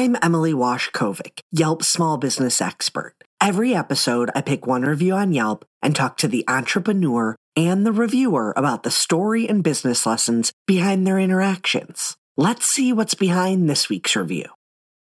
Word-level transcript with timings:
I'm 0.00 0.16
Emily 0.22 0.54
Washcovich, 0.54 1.40
Yelp 1.52 1.82
small 1.84 2.16
business 2.16 2.62
expert. 2.62 3.12
Every 3.38 3.74
episode, 3.74 4.30
I 4.34 4.40
pick 4.40 4.66
one 4.66 4.80
review 4.80 5.12
on 5.12 5.34
Yelp 5.34 5.66
and 5.82 5.94
talk 5.94 6.16
to 6.16 6.26
the 6.26 6.42
entrepreneur 6.48 7.36
and 7.54 7.84
the 7.84 7.92
reviewer 7.92 8.54
about 8.56 8.82
the 8.82 8.90
story 8.90 9.46
and 9.46 9.62
business 9.62 10.06
lessons 10.06 10.54
behind 10.66 11.06
their 11.06 11.18
interactions. 11.18 12.16
Let's 12.38 12.64
see 12.64 12.94
what's 12.94 13.12
behind 13.12 13.68
this 13.68 13.90
week's 13.90 14.16
review. 14.16 14.46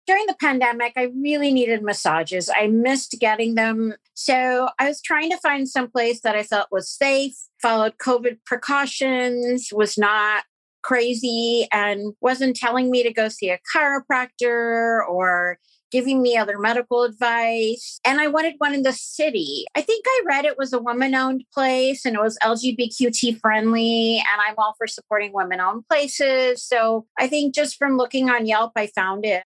during 0.08 0.26
the 0.26 0.36
pandemic, 0.42 0.94
I 0.98 1.12
really 1.22 1.54
needed 1.54 1.84
massages. 1.84 2.50
I 2.50 2.66
missed 2.66 3.16
getting 3.20 3.54
them. 3.54 3.94
So 4.16 4.70
I 4.80 4.88
was 4.88 5.04
trying 5.04 5.30
to 5.30 5.38
find 5.38 5.70
some 5.70 5.92
place 5.92 6.22
that 6.22 6.36
I 6.36 6.42
felt 6.42 6.70
was 6.72 6.90
safe, 6.90 7.36
followed 7.62 8.00
COVID 8.00 8.40
precautions, 8.44 9.70
was 9.72 10.00
not 10.00 10.46
crazy, 10.82 11.68
and 11.72 12.14
wasn't 12.22 12.56
telling 12.56 12.92
me 12.92 13.04
to 13.04 13.14
go 13.14 13.30
see 13.30 13.50
a 13.50 13.60
chiropractor 13.76 15.08
or 15.08 15.58
giving 15.92 16.22
me 16.22 16.38
other 16.38 16.58
medical 16.60 17.04
advice. 17.04 18.00
And 18.06 18.22
I 18.22 18.28
wanted 18.28 18.56
one 18.58 18.74
in 18.74 18.84
the 18.84 18.94
city. 18.94 19.66
I 19.76 19.82
think 19.82 20.06
I 20.08 20.22
read 20.28 20.46
it 20.46 20.58
was 20.58 20.74
a 20.74 20.80
woman 20.80 21.16
owned 21.16 21.44
place 21.54 22.06
and 22.06 22.16
it 22.16 22.22
was 22.22 22.38
LGBTQT 22.44 23.40
friendly. 23.40 24.18
And 24.18 24.42
I'm 24.48 24.56
all 24.58 24.76
for 24.78 24.88
supporting 24.88 25.34
women 25.34 25.60
owned 25.60 25.88
places. 25.88 26.64
So 26.64 27.08
I 27.18 27.28
think 27.28 27.56
just 27.56 27.78
from 27.78 27.98
looking 27.98 28.30
on 28.30 28.46
Yelp, 28.46 28.74
I 28.76 28.88
found 28.88 29.26
it. 29.26 29.44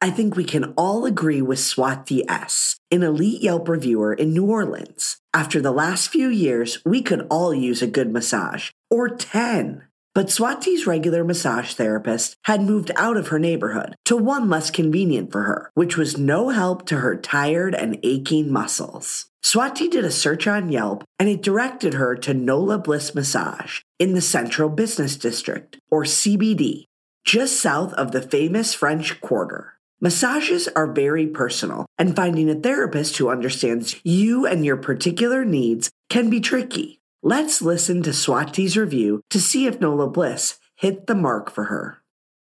I 0.00 0.10
think 0.10 0.36
we 0.36 0.44
can 0.44 0.74
all 0.76 1.06
agree 1.06 1.42
with 1.42 1.58
Swati 1.58 2.22
S., 2.28 2.78
an 2.92 3.02
elite 3.02 3.42
Yelp 3.42 3.68
reviewer 3.68 4.14
in 4.14 4.32
New 4.32 4.46
Orleans. 4.46 5.16
After 5.34 5.60
the 5.60 5.72
last 5.72 6.10
few 6.10 6.28
years, 6.28 6.78
we 6.84 7.02
could 7.02 7.26
all 7.28 7.52
use 7.52 7.82
a 7.82 7.88
good 7.88 8.12
massage, 8.12 8.70
or 8.90 9.08
10. 9.08 9.87
But 10.18 10.30
Swati's 10.30 10.84
regular 10.84 11.22
massage 11.22 11.74
therapist 11.74 12.34
had 12.42 12.60
moved 12.60 12.90
out 12.96 13.16
of 13.16 13.28
her 13.28 13.38
neighborhood 13.38 13.94
to 14.06 14.16
one 14.16 14.50
less 14.50 14.68
convenient 14.68 15.30
for 15.30 15.44
her, 15.44 15.70
which 15.74 15.96
was 15.96 16.18
no 16.18 16.48
help 16.48 16.86
to 16.86 16.96
her 16.96 17.14
tired 17.14 17.72
and 17.72 18.00
aching 18.02 18.50
muscles. 18.50 19.26
Swati 19.44 19.88
did 19.88 20.04
a 20.04 20.10
search 20.10 20.48
on 20.48 20.72
Yelp 20.72 21.04
and 21.20 21.28
it 21.28 21.40
directed 21.40 21.94
her 21.94 22.16
to 22.16 22.34
Nola 22.34 22.78
Bliss 22.78 23.14
Massage 23.14 23.82
in 24.00 24.14
the 24.14 24.20
Central 24.20 24.68
Business 24.68 25.14
District, 25.14 25.78
or 25.88 26.02
CBD, 26.02 26.86
just 27.24 27.60
south 27.60 27.92
of 27.92 28.10
the 28.10 28.20
famous 28.20 28.74
French 28.74 29.20
Quarter. 29.20 29.74
Massages 30.00 30.66
are 30.74 30.92
very 30.92 31.28
personal, 31.28 31.86
and 31.96 32.16
finding 32.16 32.50
a 32.50 32.56
therapist 32.56 33.18
who 33.18 33.30
understands 33.30 33.94
you 34.02 34.46
and 34.46 34.66
your 34.66 34.78
particular 34.78 35.44
needs 35.44 35.90
can 36.10 36.28
be 36.28 36.40
tricky. 36.40 36.97
Let's 37.30 37.60
listen 37.60 38.02
to 38.04 38.10
Swati's 38.10 38.74
review 38.74 39.20
to 39.28 39.38
see 39.38 39.66
if 39.66 39.82
Nola 39.82 40.08
Bliss 40.08 40.58
hit 40.76 41.06
the 41.06 41.14
mark 41.14 41.50
for 41.50 41.64
her. 41.64 42.02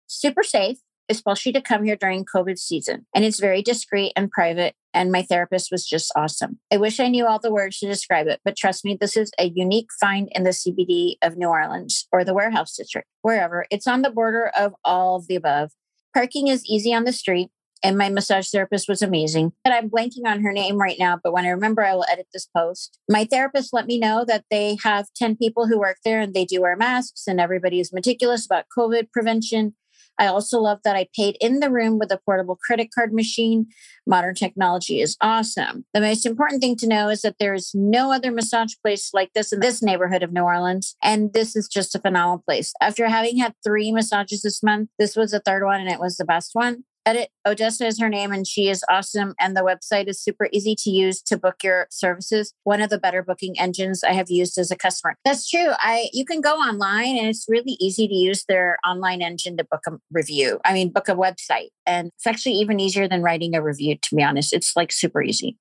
super 0.06 0.42
safe, 0.42 0.76
especially 1.08 1.52
to 1.52 1.62
come 1.62 1.82
here 1.82 1.96
during 1.96 2.26
COVID 2.26 2.58
season. 2.58 3.06
And 3.14 3.24
it's 3.24 3.40
very 3.40 3.62
discreet 3.62 4.12
and 4.16 4.30
private. 4.30 4.74
And 4.92 5.10
my 5.10 5.22
therapist 5.22 5.70
was 5.72 5.86
just 5.86 6.12
awesome. 6.14 6.58
I 6.70 6.76
wish 6.76 7.00
I 7.00 7.08
knew 7.08 7.26
all 7.26 7.38
the 7.38 7.50
words 7.50 7.78
to 7.78 7.86
describe 7.86 8.26
it, 8.26 8.40
but 8.44 8.54
trust 8.54 8.84
me, 8.84 8.98
this 9.00 9.16
is 9.16 9.30
a 9.38 9.46
unique 9.46 9.88
find 9.98 10.28
in 10.32 10.42
the 10.42 10.50
CBD 10.50 11.14
of 11.22 11.38
New 11.38 11.48
Orleans 11.48 12.06
or 12.12 12.22
the 12.22 12.34
warehouse 12.34 12.76
district, 12.76 13.08
wherever. 13.22 13.64
It's 13.70 13.86
on 13.86 14.02
the 14.02 14.10
border 14.10 14.50
of 14.58 14.74
all 14.84 15.16
of 15.16 15.26
the 15.26 15.36
above. 15.36 15.70
Parking 16.12 16.48
is 16.48 16.66
easy 16.66 16.92
on 16.92 17.04
the 17.04 17.14
street. 17.14 17.48
And 17.82 17.98
my 17.98 18.08
massage 18.08 18.50
therapist 18.50 18.88
was 18.88 19.02
amazing. 19.02 19.52
And 19.64 19.74
I'm 19.74 19.90
blanking 19.90 20.26
on 20.26 20.42
her 20.42 20.52
name 20.52 20.78
right 20.78 20.96
now, 20.98 21.18
but 21.22 21.32
when 21.32 21.44
I 21.44 21.50
remember, 21.50 21.84
I 21.84 21.94
will 21.94 22.06
edit 22.10 22.26
this 22.32 22.46
post. 22.46 22.98
My 23.08 23.24
therapist 23.24 23.72
let 23.72 23.86
me 23.86 23.98
know 23.98 24.24
that 24.26 24.44
they 24.50 24.76
have 24.82 25.06
10 25.14 25.36
people 25.36 25.66
who 25.66 25.78
work 25.78 25.98
there 26.04 26.20
and 26.20 26.34
they 26.34 26.44
do 26.44 26.62
wear 26.62 26.76
masks, 26.76 27.26
and 27.26 27.40
everybody 27.40 27.80
is 27.80 27.92
meticulous 27.92 28.46
about 28.46 28.66
COVID 28.76 29.12
prevention. 29.12 29.74
I 30.18 30.26
also 30.26 30.60
love 30.60 30.78
that 30.84 30.96
I 30.96 31.08
paid 31.14 31.36
in 31.40 31.60
the 31.60 31.70
room 31.70 31.98
with 31.98 32.10
a 32.10 32.18
portable 32.24 32.56
credit 32.56 32.88
card 32.94 33.12
machine. 33.12 33.66
Modern 34.06 34.34
technology 34.34 35.00
is 35.00 35.16
awesome. 35.20 35.84
The 35.92 36.00
most 36.00 36.24
important 36.24 36.62
thing 36.62 36.76
to 36.76 36.88
know 36.88 37.08
is 37.08 37.22
that 37.22 37.36
there 37.38 37.54
is 37.54 37.72
no 37.74 38.12
other 38.12 38.30
massage 38.30 38.72
place 38.82 39.10
like 39.12 39.32
this 39.34 39.52
in 39.52 39.60
this 39.60 39.82
neighborhood 39.82 40.22
of 40.22 40.32
New 40.32 40.42
Orleans. 40.42 40.96
And 41.02 41.32
this 41.32 41.54
is 41.54 41.68
just 41.68 41.94
a 41.94 41.98
phenomenal 41.98 42.42
place. 42.46 42.72
After 42.80 43.08
having 43.08 43.36
had 43.38 43.54
three 43.64 43.92
massages 43.92 44.42
this 44.42 44.62
month, 44.62 44.88
this 44.98 45.16
was 45.16 45.32
the 45.32 45.40
third 45.40 45.64
one 45.64 45.80
and 45.80 45.90
it 45.90 46.00
was 46.00 46.16
the 46.16 46.24
best 46.24 46.50
one. 46.54 46.84
Edit 47.06 47.30
Odessa 47.46 47.86
is 47.86 48.00
her 48.00 48.08
name 48.08 48.32
and 48.32 48.46
she 48.48 48.68
is 48.68 48.84
awesome. 48.90 49.34
And 49.38 49.56
the 49.56 49.60
website 49.60 50.08
is 50.08 50.20
super 50.20 50.48
easy 50.52 50.74
to 50.78 50.90
use 50.90 51.22
to 51.22 51.38
book 51.38 51.62
your 51.62 51.86
services. 51.88 52.52
One 52.64 52.82
of 52.82 52.90
the 52.90 52.98
better 52.98 53.22
booking 53.22 53.58
engines 53.60 54.02
I 54.02 54.12
have 54.12 54.28
used 54.28 54.58
as 54.58 54.72
a 54.72 54.76
customer. 54.76 55.14
That's 55.24 55.48
true. 55.48 55.68
I 55.78 56.08
you 56.12 56.24
can 56.24 56.40
go 56.40 56.54
online 56.54 57.16
and 57.16 57.28
it's 57.28 57.46
really 57.48 57.76
easy 57.78 58.08
to 58.08 58.14
use 58.14 58.44
their 58.48 58.78
online 58.84 59.22
engine 59.22 59.56
to 59.56 59.64
book 59.64 59.82
a 59.86 59.92
review. 60.10 60.58
I 60.64 60.72
mean, 60.72 60.90
book 60.90 61.08
a 61.08 61.14
website. 61.14 61.68
And 61.86 62.08
it's 62.16 62.26
actually 62.26 62.56
even 62.56 62.80
easier 62.80 63.06
than 63.06 63.22
writing 63.22 63.54
a 63.54 63.62
review, 63.62 63.96
to 64.02 64.16
be 64.16 64.24
honest. 64.24 64.52
It's 64.52 64.74
like 64.74 64.90
super 64.90 65.22
easy. 65.22 65.56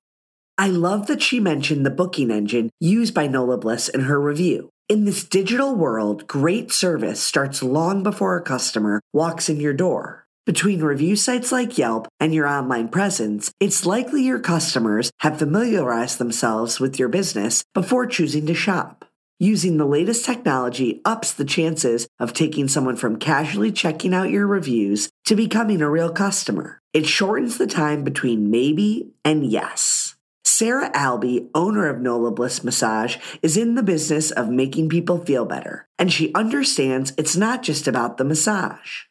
I 0.58 0.70
love 0.70 1.06
that 1.08 1.22
she 1.22 1.40
mentioned 1.40 1.86
the 1.86 1.92
booking 1.92 2.32
engine 2.32 2.72
used 2.80 3.14
by 3.14 3.28
Nola 3.28 3.58
Bliss 3.58 3.88
in 3.88 4.02
her 4.02 4.20
review. 4.20 4.70
In 4.90 5.06
this 5.06 5.24
digital 5.24 5.76
world, 5.76 6.28
great 6.28 6.72
service 6.72 7.22
starts 7.22 7.62
long 7.62 8.02
before 8.02 8.36
a 8.36 8.42
customer 8.42 9.02
walks 9.14 9.48
in 9.48 9.60
your 9.60 9.74
door. 9.74 10.25
Between 10.46 10.84
review 10.84 11.16
sites 11.16 11.52
like 11.52 11.76
Yelp 11.76 12.08
and 12.20 12.32
your 12.32 12.48
online 12.48 12.90
presence, 12.90 13.52
it's 13.60 13.84
likely 13.84 14.22
your 14.22 14.38
customers 14.38 15.10
have 15.22 15.40
familiarized 15.40 16.20
themselves 16.20 16.80
with 16.80 17.00
your 17.00 17.10
business 17.10 17.64
before 17.74 18.06
choosing 18.06 18.46
to 18.46 18.54
shop. 18.54 19.06
Using 19.40 19.78
the 19.78 19.88
latest 19.88 20.24
technology 20.24 21.02
ups 21.04 21.34
the 21.34 21.46
chances 21.46 22.08
of 22.20 22.32
taking 22.32 22.68
someone 22.68 22.96
from 22.96 23.18
casually 23.18 23.72
checking 23.72 24.14
out 24.14 24.30
your 24.30 24.46
reviews 24.46 25.10
to 25.26 25.36
becoming 25.36 25.82
a 25.82 25.90
real 25.90 26.12
customer. 26.12 26.80
It 26.94 27.08
shortens 27.08 27.58
the 27.58 27.66
time 27.66 28.04
between 28.04 28.52
maybe 28.52 29.14
and 29.26 29.48
yes. 29.48 30.16
Sarah 30.44 30.92
Albee, 30.94 31.50
owner 31.56 31.90
of 31.90 32.02
Nola 32.02 32.30
Bliss 32.30 32.64
Massage, 32.64 33.18
is 33.42 33.58
in 33.58 33.74
the 33.74 33.82
business 33.82 34.30
of 34.30 34.50
making 34.50 34.90
people 34.90 35.26
feel 35.26 35.46
better, 35.46 35.88
and 35.98 36.14
she 36.14 36.32
understands 36.36 37.14
it's 37.18 37.36
not 37.36 37.64
just 37.64 37.88
about 37.88 38.18
the 38.18 38.24
massage. 38.24 39.06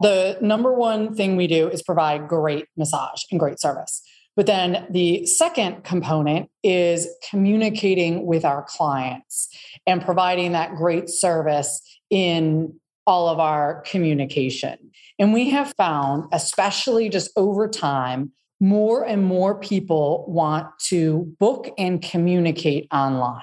The 0.00 0.38
number 0.40 0.72
one 0.72 1.14
thing 1.14 1.36
we 1.36 1.46
do 1.46 1.68
is 1.68 1.82
provide 1.82 2.28
great 2.28 2.66
massage 2.76 3.22
and 3.30 3.40
great 3.40 3.60
service. 3.60 4.02
But 4.36 4.46
then 4.46 4.86
the 4.90 5.24
second 5.24 5.84
component 5.84 6.50
is 6.62 7.08
communicating 7.30 8.26
with 8.26 8.44
our 8.44 8.62
clients 8.68 9.48
and 9.86 10.04
providing 10.04 10.52
that 10.52 10.76
great 10.76 11.08
service 11.08 11.80
in 12.10 12.74
all 13.06 13.28
of 13.28 13.40
our 13.40 13.80
communication. 13.82 14.76
And 15.18 15.32
we 15.32 15.48
have 15.50 15.72
found, 15.78 16.24
especially 16.32 17.08
just 17.08 17.30
over 17.36 17.66
time, 17.66 18.32
more 18.60 19.04
and 19.04 19.24
more 19.24 19.58
people 19.58 20.24
want 20.28 20.66
to 20.88 21.34
book 21.38 21.70
and 21.78 22.02
communicate 22.02 22.88
online. 22.92 23.42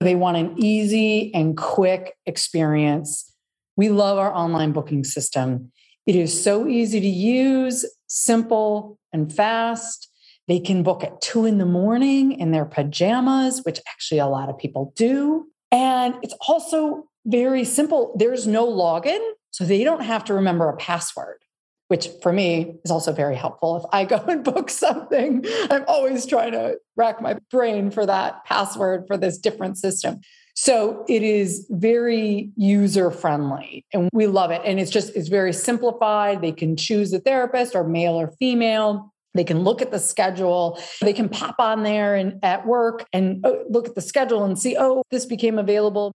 They 0.00 0.14
want 0.14 0.36
an 0.36 0.54
easy 0.58 1.32
and 1.34 1.56
quick 1.56 2.14
experience. 2.26 3.32
We 3.76 3.88
love 3.88 4.18
our 4.18 4.34
online 4.34 4.72
booking 4.72 5.04
system. 5.04 5.72
It 6.06 6.14
is 6.14 6.42
so 6.42 6.68
easy 6.68 7.00
to 7.00 7.08
use, 7.08 7.84
simple 8.06 8.98
and 9.12 9.32
fast. 9.32 10.08
They 10.46 10.60
can 10.60 10.84
book 10.84 11.02
at 11.02 11.20
two 11.20 11.44
in 11.44 11.58
the 11.58 11.66
morning 11.66 12.32
in 12.32 12.52
their 12.52 12.64
pajamas, 12.64 13.62
which 13.64 13.80
actually 13.88 14.18
a 14.18 14.26
lot 14.26 14.48
of 14.48 14.56
people 14.56 14.92
do. 14.96 15.46
And 15.72 16.14
it's 16.22 16.34
also 16.46 17.08
very 17.26 17.64
simple. 17.64 18.14
There's 18.16 18.46
no 18.46 18.66
login, 18.66 19.18
so 19.50 19.64
they 19.64 19.82
don't 19.82 20.02
have 20.02 20.24
to 20.26 20.34
remember 20.34 20.68
a 20.68 20.76
password, 20.76 21.38
which 21.88 22.08
for 22.22 22.32
me 22.32 22.76
is 22.84 22.92
also 22.92 23.12
very 23.12 23.34
helpful. 23.34 23.78
If 23.78 23.84
I 23.92 24.04
go 24.04 24.16
and 24.28 24.44
book 24.44 24.70
something, 24.70 25.44
I'm 25.70 25.84
always 25.88 26.24
trying 26.24 26.52
to 26.52 26.78
rack 26.94 27.20
my 27.20 27.36
brain 27.50 27.90
for 27.90 28.06
that 28.06 28.44
password 28.44 29.04
for 29.08 29.16
this 29.16 29.38
different 29.38 29.76
system. 29.76 30.20
So 30.56 31.04
it 31.06 31.22
is 31.22 31.66
very 31.70 32.50
user 32.56 33.10
friendly 33.10 33.84
and 33.92 34.08
we 34.14 34.26
love 34.26 34.50
it. 34.50 34.62
And 34.64 34.80
it's 34.80 34.90
just, 34.90 35.14
it's 35.14 35.28
very 35.28 35.52
simplified. 35.52 36.40
They 36.40 36.52
can 36.52 36.76
choose 36.76 37.12
a 37.12 37.20
therapist 37.20 37.74
or 37.74 37.84
male 37.84 38.14
or 38.14 38.32
female. 38.38 39.12
They 39.34 39.44
can 39.44 39.60
look 39.60 39.82
at 39.82 39.90
the 39.90 39.98
schedule. 39.98 40.80
They 41.02 41.12
can 41.12 41.28
pop 41.28 41.56
on 41.58 41.82
there 41.82 42.14
and 42.14 42.42
at 42.42 42.66
work 42.66 43.04
and 43.12 43.44
oh, 43.44 43.64
look 43.68 43.86
at 43.86 43.94
the 43.94 44.00
schedule 44.00 44.44
and 44.44 44.58
see, 44.58 44.76
oh, 44.78 45.02
this 45.10 45.26
became 45.26 45.58
available. 45.58 46.12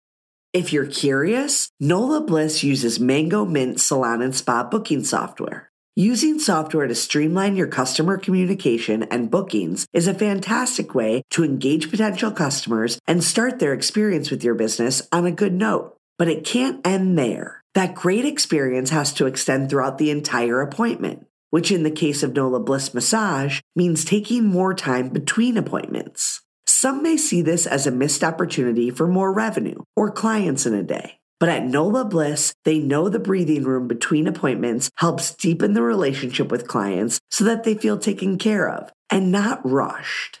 If 0.53 0.71
you're 0.71 0.87
curious, 0.87 1.69
NOLA 1.81 2.21
Bliss 2.21 2.63
uses 2.63 2.97
Mangomint 2.97 3.79
Salon 3.79 4.21
and 4.21 4.33
Spa 4.33 4.63
booking 4.63 5.03
software. 5.03 5.68
Using 5.95 6.39
software 6.39 6.87
to 6.87 6.95
streamline 6.95 7.57
your 7.57 7.67
customer 7.67 8.17
communication 8.17 9.03
and 9.03 9.29
bookings 9.29 9.85
is 9.91 10.07
a 10.07 10.13
fantastic 10.13 10.95
way 10.95 11.23
to 11.31 11.43
engage 11.43 11.89
potential 11.89 12.31
customers 12.31 12.99
and 13.05 13.21
start 13.21 13.59
their 13.59 13.73
experience 13.73 14.31
with 14.31 14.41
your 14.41 14.55
business 14.55 15.05
on 15.11 15.25
a 15.25 15.31
good 15.31 15.51
note. 15.51 15.97
But 16.17 16.29
it 16.29 16.45
can't 16.45 16.79
end 16.87 17.19
there. 17.19 17.63
That 17.73 17.95
great 17.95 18.23
experience 18.23 18.91
has 18.91 19.11
to 19.15 19.25
extend 19.25 19.69
throughout 19.69 19.97
the 19.97 20.09
entire 20.09 20.61
appointment, 20.61 21.25
which 21.49 21.69
in 21.69 21.83
the 21.83 21.91
case 21.91 22.23
of 22.23 22.33
NOLA 22.33 22.61
Bliss 22.61 22.93
Massage 22.93 23.59
means 23.75 24.05
taking 24.05 24.45
more 24.45 24.73
time 24.73 25.09
between 25.09 25.57
appointments. 25.57 26.41
Some 26.65 27.03
may 27.03 27.17
see 27.17 27.41
this 27.41 27.67
as 27.67 27.85
a 27.85 27.91
missed 27.91 28.23
opportunity 28.23 28.89
for 28.89 29.05
more 29.05 29.33
revenue 29.33 29.83
or 29.97 30.11
clients 30.11 30.65
in 30.65 30.73
a 30.73 30.81
day. 30.81 31.19
But 31.39 31.49
at 31.49 31.65
NOLA 31.65 32.05
Bliss, 32.05 32.53
they 32.65 32.79
know 32.79 33.07
the 33.07 33.19
breathing 33.19 33.63
room 33.63 33.87
between 33.87 34.27
appointments 34.27 34.91
helps 34.95 35.33
deepen 35.33 35.73
the 35.73 35.81
relationship 35.81 36.51
with 36.51 36.67
clients 36.67 37.19
so 37.31 37.45
that 37.45 37.63
they 37.63 37.75
feel 37.75 37.97
taken 37.97 38.37
care 38.37 38.69
of 38.69 38.91
and 39.09 39.31
not 39.31 39.61
rushed. 39.63 40.39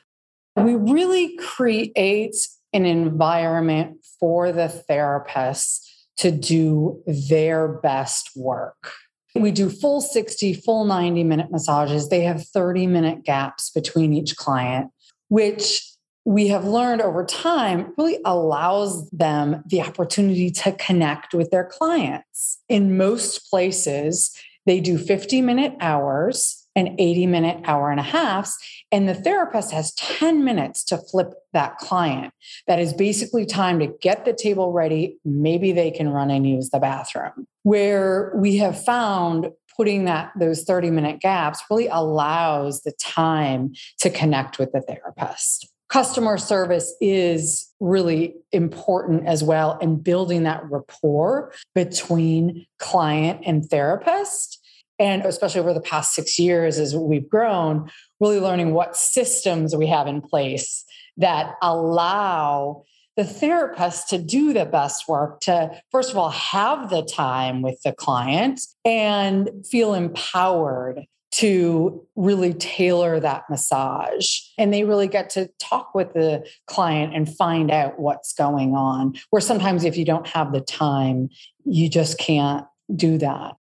We 0.57 0.75
really 0.75 1.37
create 1.37 2.35
an 2.73 2.85
environment 2.85 4.05
for 4.19 4.51
the 4.51 4.83
therapists 4.89 5.79
to 6.17 6.31
do 6.31 7.01
their 7.07 7.67
best 7.67 8.31
work. 8.35 8.91
We 9.35 9.51
do 9.51 9.69
full 9.69 10.01
60, 10.01 10.53
full 10.55 10.83
90 10.83 11.23
minute 11.23 11.49
massages. 11.49 12.09
They 12.09 12.21
have 12.21 12.45
30 12.45 12.87
minute 12.87 13.23
gaps 13.23 13.69
between 13.69 14.11
each 14.11 14.35
client, 14.35 14.91
which 15.29 15.88
we 16.29 16.47
have 16.47 16.63
learned 16.63 17.01
over 17.01 17.25
time 17.25 17.91
really 17.97 18.19
allows 18.23 19.09
them 19.09 19.63
the 19.65 19.81
opportunity 19.81 20.51
to 20.51 20.71
connect 20.73 21.33
with 21.33 21.49
their 21.49 21.65
clients. 21.65 22.59
In 22.69 22.95
most 22.97 23.49
places, 23.49 24.37
they 24.67 24.79
do 24.79 24.99
50 24.99 25.41
minute 25.41 25.73
hours 25.79 26.67
and 26.75 26.89
80 26.99 27.25
minute 27.25 27.59
hour 27.65 27.89
and 27.89 27.99
a 27.99 28.03
half. 28.03 28.53
And 28.91 29.09
the 29.09 29.15
therapist 29.15 29.71
has 29.71 29.91
10 29.95 30.43
minutes 30.43 30.83
to 30.83 30.99
flip 30.99 31.33
that 31.53 31.79
client. 31.79 32.31
That 32.67 32.77
is 32.77 32.93
basically 32.93 33.47
time 33.47 33.79
to 33.79 33.87
get 33.87 34.23
the 34.23 34.33
table 34.33 34.71
ready. 34.71 35.17
Maybe 35.25 35.71
they 35.71 35.89
can 35.89 36.09
run 36.09 36.29
and 36.29 36.47
use 36.47 36.69
the 36.69 36.79
bathroom. 36.79 37.47
Where 37.63 38.33
we 38.35 38.57
have 38.57 38.79
found 38.85 39.49
putting 39.75 40.05
that 40.05 40.31
those 40.39 40.63
30 40.63 40.91
minute 40.91 41.21
gaps 41.21 41.63
really 41.71 41.87
allows 41.87 42.81
the 42.81 42.91
time 42.99 43.73
to 44.01 44.11
connect 44.11 44.59
with 44.59 44.71
the 44.73 44.81
therapist 44.81 45.67
customer 45.89 46.37
service 46.37 46.93
is 47.01 47.71
really 47.79 48.35
important 48.51 49.27
as 49.27 49.43
well 49.43 49.77
and 49.81 50.03
building 50.03 50.43
that 50.43 50.63
rapport 50.69 51.51
between 51.73 52.65
client 52.77 53.41
and 53.45 53.65
therapist. 53.65 54.59
And 54.99 55.23
especially 55.25 55.61
over 55.61 55.73
the 55.73 55.81
past 55.81 56.13
six 56.13 56.37
years 56.37 56.77
as 56.77 56.95
we've 56.95 57.27
grown 57.27 57.89
really 58.19 58.39
learning 58.39 58.73
what 58.73 58.95
systems 58.95 59.75
we 59.75 59.87
have 59.87 60.07
in 60.07 60.21
place 60.21 60.83
that 61.17 61.55
allow 61.61 62.83
the 63.15 63.25
therapist 63.25 64.09
to 64.09 64.17
do 64.17 64.53
the 64.53 64.65
best 64.65 65.07
work 65.07 65.41
to 65.41 65.71
first 65.91 66.11
of 66.11 66.17
all 66.17 66.29
have 66.29 66.89
the 66.89 67.03
time 67.03 67.61
with 67.61 67.81
the 67.83 67.91
client 67.91 68.61
and 68.85 69.49
feel 69.69 69.93
empowered 69.93 71.05
to 71.39 72.05
really 72.17 72.53
tailor 72.53 73.17
that 73.19 73.43
massage. 73.49 74.39
And 74.57 74.73
they 74.73 74.83
really 74.83 75.07
get 75.07 75.29
to 75.31 75.49
talk 75.57 75.95
with 75.95 76.11
the 76.13 76.45
client 76.67 77.15
and 77.15 77.33
find 77.33 77.71
out 77.71 77.97
what's 77.97 78.33
going 78.33 78.75
on. 78.75 79.15
Where 79.29 79.41
sometimes, 79.41 79.85
if 79.85 79.95
you 79.95 80.03
don't 80.03 80.27
have 80.27 80.51
the 80.51 80.59
time, 80.59 81.29
you 81.63 81.89
just 81.89 82.17
can't 82.17 82.65
do 82.93 83.17
that. 83.19 83.55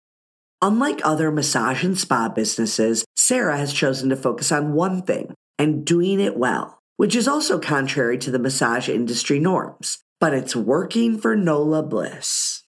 Unlike 0.59 1.01
other 1.03 1.29
massage 1.29 1.83
and 1.83 1.99
spa 1.99 2.29
businesses, 2.29 3.05
Sarah 3.15 3.57
has 3.57 3.71
chosen 3.71 4.09
to 4.09 4.15
focus 4.15 4.51
on 4.51 4.73
one 4.73 5.03
thing 5.03 5.35
and 5.59 5.85
doing 5.85 6.19
it 6.19 6.35
well, 6.35 6.81
which 6.95 7.15
is 7.15 7.27
also 7.27 7.59
contrary 7.59 8.17
to 8.17 8.31
the 8.31 8.39
massage 8.39 8.89
industry 8.89 9.39
norms. 9.39 9.99
But 10.19 10.33
it's 10.33 10.55
working 10.55 11.19
for 11.19 11.35
Nola 11.35 11.83
Bliss. 11.83 12.63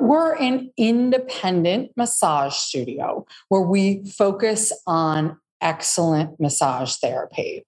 We're 0.00 0.34
an 0.36 0.72
independent 0.78 1.90
massage 1.94 2.54
studio 2.54 3.26
where 3.48 3.60
we 3.60 4.02
focus 4.06 4.72
on 4.86 5.38
excellent 5.60 6.40
massage 6.40 6.96
therapy. 6.96 7.66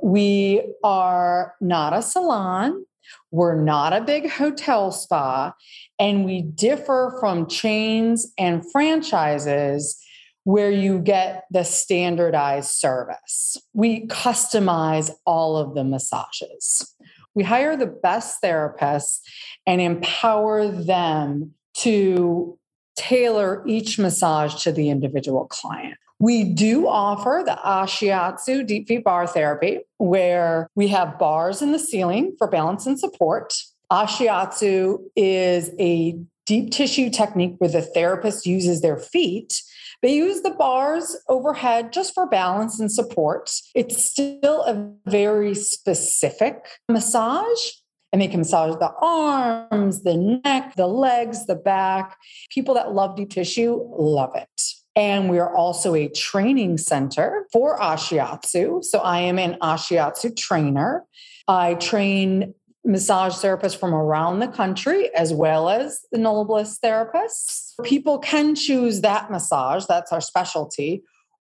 We 0.00 0.62
are 0.84 1.54
not 1.60 1.92
a 1.92 2.00
salon. 2.00 2.86
We're 3.32 3.60
not 3.60 3.92
a 3.92 4.00
big 4.00 4.30
hotel 4.30 4.92
spa. 4.92 5.54
And 5.98 6.24
we 6.24 6.42
differ 6.42 7.16
from 7.18 7.48
chains 7.48 8.32
and 8.38 8.62
franchises 8.70 10.00
where 10.44 10.70
you 10.70 11.00
get 11.00 11.46
the 11.50 11.64
standardized 11.64 12.70
service. 12.70 13.56
We 13.72 14.06
customize 14.06 15.10
all 15.26 15.56
of 15.56 15.74
the 15.74 15.82
massages. 15.82 16.94
We 17.34 17.42
hire 17.42 17.76
the 17.76 17.86
best 17.86 18.40
therapists 18.40 19.18
and 19.66 19.80
empower 19.80 20.68
them 20.68 21.54
to 21.82 22.58
tailor 22.96 23.62
each 23.66 23.98
massage 23.98 24.62
to 24.62 24.72
the 24.72 24.90
individual 24.90 25.46
client. 25.46 25.96
We 26.18 26.44
do 26.44 26.86
offer 26.86 27.42
the 27.44 27.58
Ashiatsu 27.64 28.64
deep 28.66 28.86
feet 28.86 29.02
bar 29.02 29.26
therapy, 29.26 29.80
where 29.98 30.68
we 30.76 30.86
have 30.88 31.18
bars 31.18 31.62
in 31.62 31.72
the 31.72 31.80
ceiling 31.80 32.36
for 32.38 32.46
balance 32.46 32.86
and 32.86 32.98
support. 32.98 33.54
Ashiatsu 33.90 34.98
is 35.16 35.70
a 35.80 36.16
deep 36.46 36.70
tissue 36.70 37.10
technique 37.10 37.54
where 37.58 37.70
the 37.70 37.82
therapist 37.82 38.46
uses 38.46 38.82
their 38.82 38.98
feet. 38.98 39.62
They 40.00 40.14
use 40.14 40.42
the 40.42 40.50
bars 40.50 41.16
overhead 41.28 41.92
just 41.92 42.14
for 42.14 42.28
balance 42.28 42.78
and 42.78 42.90
support. 42.90 43.50
It's 43.74 44.04
still 44.04 44.62
a 44.62 44.92
very 45.10 45.54
specific 45.54 46.66
massage 46.88 47.70
and 48.12 48.20
they 48.20 48.28
can 48.28 48.40
massage 48.40 48.76
the 48.76 48.92
arms, 49.00 50.02
the 50.02 50.40
neck, 50.44 50.76
the 50.76 50.86
legs, 50.86 51.46
the 51.46 51.54
back. 51.54 52.16
People 52.50 52.74
that 52.74 52.92
love 52.92 53.16
deep 53.16 53.30
tissue 53.30 53.88
love 53.96 54.32
it. 54.34 54.62
And 54.94 55.30
we 55.30 55.38
are 55.38 55.54
also 55.54 55.94
a 55.94 56.08
training 56.08 56.76
center 56.76 57.46
for 57.50 57.78
Ashiatsu. 57.78 58.84
So 58.84 58.98
I 58.98 59.20
am 59.20 59.38
an 59.38 59.56
Ashiatsu 59.62 60.36
trainer. 60.36 61.06
I 61.48 61.74
train 61.74 62.54
massage 62.84 63.34
therapists 63.34 63.78
from 63.78 63.94
around 63.94 64.40
the 64.40 64.48
country 64.48 65.14
as 65.14 65.32
well 65.32 65.70
as 65.70 66.00
the 66.10 66.18
NOLA 66.18 66.44
Bliss 66.44 66.78
therapists. 66.84 67.72
People 67.84 68.18
can 68.18 68.54
choose 68.54 69.00
that 69.00 69.30
massage, 69.30 69.86
that's 69.86 70.12
our 70.12 70.20
specialty, 70.20 71.02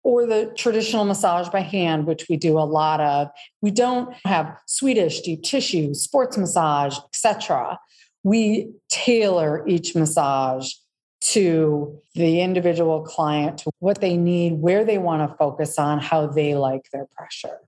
or 0.03 0.25
the 0.25 0.51
traditional 0.55 1.05
massage 1.05 1.49
by 1.49 1.59
hand, 1.59 2.05
which 2.05 2.27
we 2.29 2.37
do 2.37 2.57
a 2.57 2.61
lot 2.61 3.01
of. 3.01 3.27
We 3.61 3.71
don't 3.71 4.13
have 4.25 4.57
Swedish 4.65 5.21
deep 5.21 5.43
tissue, 5.43 5.93
sports 5.93 6.37
massage, 6.37 6.97
etc. 7.07 7.79
We 8.23 8.71
tailor 8.89 9.67
each 9.67 9.95
massage 9.95 10.71
to 11.21 11.99
the 12.15 12.41
individual 12.41 13.03
client, 13.03 13.59
to 13.59 13.71
what 13.79 13.99
they 14.01 14.15
need, 14.15 14.53
where 14.53 14.85
they 14.85 14.97
want 14.97 15.29
to 15.29 15.35
focus 15.37 15.77
on, 15.77 15.99
how 15.99 16.27
they 16.27 16.55
like 16.55 16.89
their 16.91 17.07
pressure. 17.15 17.59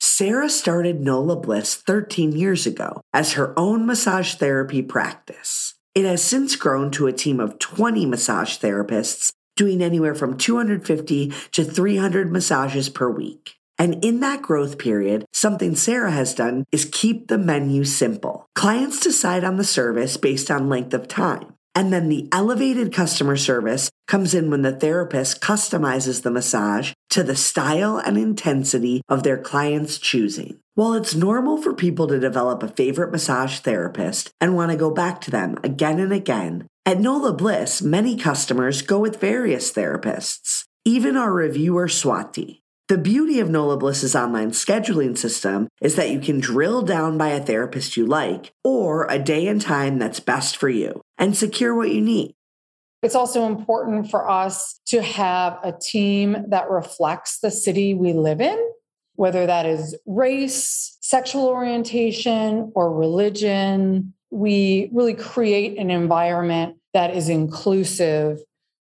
Sarah 0.00 0.48
started 0.48 1.00
NOLA 1.00 1.36
Bliss 1.36 1.74
13 1.74 2.32
years 2.32 2.66
ago 2.66 3.02
as 3.12 3.34
her 3.34 3.52
own 3.58 3.86
massage 3.86 4.34
therapy 4.34 4.82
practice. 4.82 5.74
It 5.94 6.04
has 6.04 6.22
since 6.22 6.56
grown 6.56 6.90
to 6.92 7.06
a 7.06 7.12
team 7.12 7.40
of 7.40 7.58
20 7.58 8.06
massage 8.06 8.58
therapists 8.58 9.32
doing 9.58 9.82
anywhere 9.82 10.14
from 10.14 10.38
250 10.38 11.32
to 11.52 11.64
300 11.64 12.32
massages 12.32 12.88
per 12.88 13.10
week. 13.10 13.56
And 13.76 14.02
in 14.04 14.20
that 14.20 14.42
growth 14.42 14.78
period, 14.78 15.24
something 15.32 15.76
Sarah 15.76 16.10
has 16.10 16.34
done 16.34 16.64
is 16.72 16.88
keep 16.90 17.28
the 17.28 17.38
menu 17.38 17.84
simple. 17.84 18.46
Clients 18.54 18.98
decide 18.98 19.44
on 19.44 19.56
the 19.56 19.64
service 19.64 20.16
based 20.16 20.50
on 20.50 20.68
length 20.68 20.94
of 20.94 21.06
time. 21.06 21.54
And 21.74 21.92
then 21.92 22.08
the 22.08 22.28
elevated 22.32 22.92
customer 22.92 23.36
service 23.36 23.88
comes 24.08 24.34
in 24.34 24.50
when 24.50 24.62
the 24.62 24.72
therapist 24.72 25.40
customizes 25.40 26.22
the 26.22 26.30
massage 26.30 26.92
to 27.10 27.22
the 27.22 27.36
style 27.36 27.98
and 27.98 28.18
intensity 28.18 29.02
of 29.08 29.22
their 29.22 29.38
client's 29.38 29.98
choosing. 29.98 30.58
While 30.74 30.94
it's 30.94 31.14
normal 31.14 31.56
for 31.56 31.72
people 31.72 32.08
to 32.08 32.18
develop 32.18 32.64
a 32.64 32.68
favorite 32.68 33.12
massage 33.12 33.60
therapist 33.60 34.30
and 34.40 34.56
want 34.56 34.72
to 34.72 34.76
go 34.76 34.90
back 34.90 35.20
to 35.22 35.30
them 35.30 35.56
again 35.62 36.00
and 36.00 36.12
again, 36.12 36.66
at 36.88 36.98
NOLA 36.98 37.34
Bliss, 37.34 37.82
many 37.82 38.16
customers 38.16 38.80
go 38.80 38.98
with 38.98 39.20
various 39.20 39.70
therapists, 39.70 40.64
even 40.86 41.18
our 41.18 41.30
reviewer 41.30 41.86
Swati. 41.86 42.62
The 42.88 42.96
beauty 42.96 43.40
of 43.40 43.50
NOLA 43.50 43.76
Bliss's 43.76 44.16
online 44.16 44.52
scheduling 44.52 45.18
system 45.18 45.68
is 45.82 45.96
that 45.96 46.08
you 46.08 46.18
can 46.18 46.40
drill 46.40 46.80
down 46.80 47.18
by 47.18 47.28
a 47.28 47.44
therapist 47.44 47.98
you 47.98 48.06
like 48.06 48.54
or 48.64 49.06
a 49.10 49.18
day 49.18 49.48
and 49.48 49.60
time 49.60 49.98
that's 49.98 50.18
best 50.18 50.56
for 50.56 50.70
you 50.70 51.02
and 51.18 51.36
secure 51.36 51.74
what 51.74 51.90
you 51.90 52.00
need. 52.00 52.32
It's 53.02 53.14
also 53.14 53.44
important 53.44 54.10
for 54.10 54.26
us 54.26 54.80
to 54.86 55.02
have 55.02 55.58
a 55.62 55.74
team 55.78 56.38
that 56.48 56.70
reflects 56.70 57.40
the 57.40 57.50
city 57.50 57.92
we 57.92 58.14
live 58.14 58.40
in, 58.40 58.58
whether 59.14 59.44
that 59.44 59.66
is 59.66 59.94
race, 60.06 60.96
sexual 61.02 61.48
orientation, 61.48 62.72
or 62.74 62.94
religion. 62.94 64.14
We 64.30 64.90
really 64.92 65.14
create 65.14 65.78
an 65.78 65.90
environment 65.90 66.76
that 66.94 67.14
is 67.14 67.28
inclusive 67.28 68.38